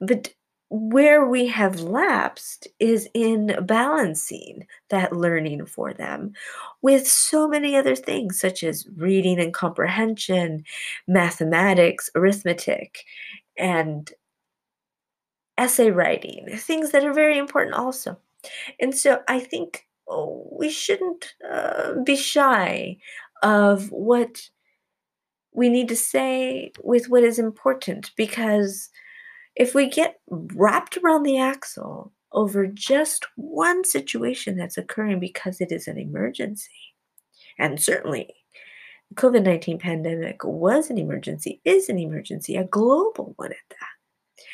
But 0.00 0.32
where 0.70 1.26
we 1.26 1.46
have 1.46 1.80
lapsed 1.80 2.66
is 2.80 3.08
in 3.14 3.56
balancing 3.66 4.66
that 4.90 5.12
learning 5.12 5.66
for 5.66 5.92
them 5.92 6.32
with 6.82 7.06
so 7.06 7.46
many 7.46 7.76
other 7.76 7.94
things, 7.94 8.40
such 8.40 8.64
as 8.64 8.88
reading 8.96 9.38
and 9.38 9.54
comprehension, 9.54 10.64
mathematics, 11.06 12.10
arithmetic, 12.16 13.04
and 13.56 14.12
essay 15.58 15.90
writing, 15.90 16.46
things 16.56 16.90
that 16.90 17.04
are 17.04 17.12
very 17.12 17.38
important 17.38 17.76
also. 17.76 18.18
And 18.80 18.94
so 18.94 19.20
I 19.28 19.40
think 19.40 19.86
oh, 20.08 20.48
we 20.50 20.70
shouldn't 20.70 21.34
uh, 21.48 21.94
be 22.04 22.16
shy 22.16 22.98
of 23.42 23.90
what 23.90 24.48
we 25.54 25.68
need 25.68 25.88
to 25.88 25.96
say 25.96 26.72
with 26.82 27.08
what 27.08 27.22
is 27.22 27.38
important 27.38 28.10
because 28.16 28.90
if 29.56 29.74
we 29.74 29.88
get 29.88 30.20
wrapped 30.28 30.96
around 30.98 31.22
the 31.22 31.38
axle 31.38 32.12
over 32.32 32.66
just 32.66 33.24
one 33.36 33.84
situation 33.84 34.56
that's 34.56 34.76
occurring 34.76 35.20
because 35.20 35.60
it 35.60 35.70
is 35.70 35.86
an 35.86 35.96
emergency, 35.96 36.72
and 37.56 37.80
certainly 37.80 38.34
the 39.10 39.14
COVID 39.14 39.44
19 39.44 39.78
pandemic 39.78 40.42
was 40.42 40.90
an 40.90 40.98
emergency, 40.98 41.60
is 41.64 41.88
an 41.88 41.98
emergency, 41.98 42.56
a 42.56 42.64
global 42.64 43.34
one 43.36 43.52
at 43.52 43.58
that. 43.70 44.44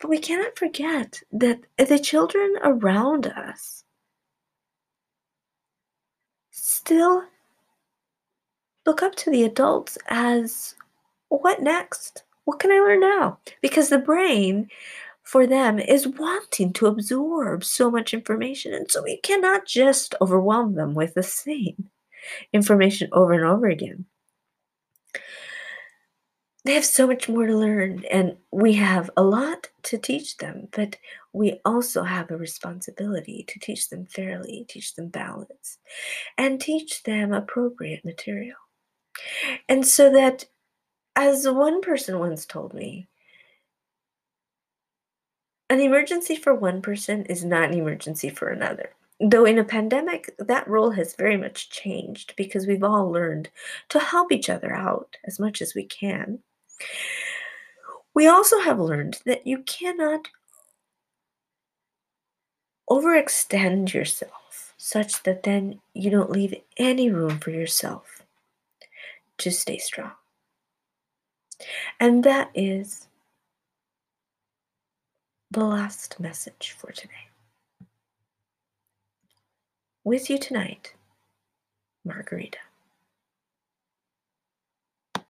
But 0.00 0.08
we 0.08 0.18
cannot 0.18 0.56
forget 0.56 1.20
that 1.32 1.60
the 1.76 1.98
children 1.98 2.54
around 2.62 3.26
us 3.26 3.82
still 6.52 7.24
look 8.88 9.02
up 9.02 9.14
to 9.14 9.30
the 9.30 9.44
adults 9.44 9.98
as 10.08 10.74
what 11.28 11.60
next? 11.60 12.24
What 12.46 12.58
can 12.58 12.72
I 12.72 12.80
learn 12.80 13.00
now? 13.00 13.38
Because 13.60 13.90
the 13.90 13.98
brain 13.98 14.70
for 15.24 15.46
them 15.46 15.78
is 15.78 16.08
wanting 16.08 16.72
to 16.72 16.86
absorb 16.86 17.62
so 17.64 17.90
much 17.90 18.14
information. 18.14 18.72
And 18.72 18.90
so 18.90 19.02
we 19.02 19.18
cannot 19.18 19.66
just 19.66 20.14
overwhelm 20.22 20.74
them 20.74 20.94
with 20.94 21.12
the 21.12 21.22
same 21.22 21.90
information 22.54 23.10
over 23.12 23.34
and 23.34 23.44
over 23.44 23.66
again. 23.66 24.06
They 26.64 26.72
have 26.72 26.84
so 26.86 27.06
much 27.06 27.28
more 27.28 27.46
to 27.46 27.56
learn, 27.56 28.04
and 28.10 28.36
we 28.50 28.72
have 28.74 29.10
a 29.16 29.22
lot 29.22 29.68
to 29.84 29.98
teach 29.98 30.38
them, 30.38 30.68
but 30.72 30.96
we 31.32 31.60
also 31.64 32.02
have 32.02 32.30
a 32.30 32.36
responsibility 32.36 33.44
to 33.48 33.58
teach 33.58 33.88
them 33.88 34.06
fairly, 34.06 34.66
teach 34.68 34.94
them 34.94 35.08
balance, 35.08 35.78
and 36.36 36.60
teach 36.60 37.02
them 37.04 37.32
appropriate 37.32 38.04
material. 38.04 38.56
And 39.68 39.86
so 39.86 40.10
that, 40.12 40.46
as 41.16 41.48
one 41.48 41.80
person 41.80 42.18
once 42.18 42.46
told 42.46 42.74
me, 42.74 43.08
an 45.70 45.80
emergency 45.80 46.36
for 46.36 46.54
one 46.54 46.80
person 46.80 47.24
is 47.26 47.44
not 47.44 47.70
an 47.70 47.74
emergency 47.74 48.30
for 48.30 48.48
another. 48.48 48.90
Though 49.20 49.44
in 49.44 49.58
a 49.58 49.64
pandemic, 49.64 50.34
that 50.38 50.68
role 50.68 50.90
has 50.90 51.14
very 51.14 51.36
much 51.36 51.70
changed 51.70 52.34
because 52.36 52.66
we've 52.66 52.84
all 52.84 53.10
learned 53.10 53.50
to 53.88 53.98
help 53.98 54.32
each 54.32 54.48
other 54.48 54.72
out 54.72 55.16
as 55.24 55.38
much 55.38 55.60
as 55.60 55.74
we 55.74 55.84
can. 55.84 56.38
We 58.14 58.28
also 58.28 58.60
have 58.60 58.78
learned 58.78 59.20
that 59.26 59.46
you 59.46 59.58
cannot 59.58 60.28
overextend 62.88 63.92
yourself 63.92 64.74
such 64.78 65.22
that 65.24 65.42
then 65.42 65.80
you 65.92 66.10
don't 66.10 66.30
leave 66.30 66.54
any 66.78 67.10
room 67.10 67.38
for 67.38 67.50
yourself 67.50 68.17
to 69.38 69.50
stay 69.50 69.78
strong. 69.78 70.12
And 71.98 72.24
that 72.24 72.50
is 72.54 73.08
the 75.50 75.64
last 75.64 76.20
message 76.20 76.74
for 76.78 76.92
today. 76.92 77.28
with 80.08 80.30
you 80.30 80.38
tonight, 80.38 80.94
Margarita. 82.02 82.58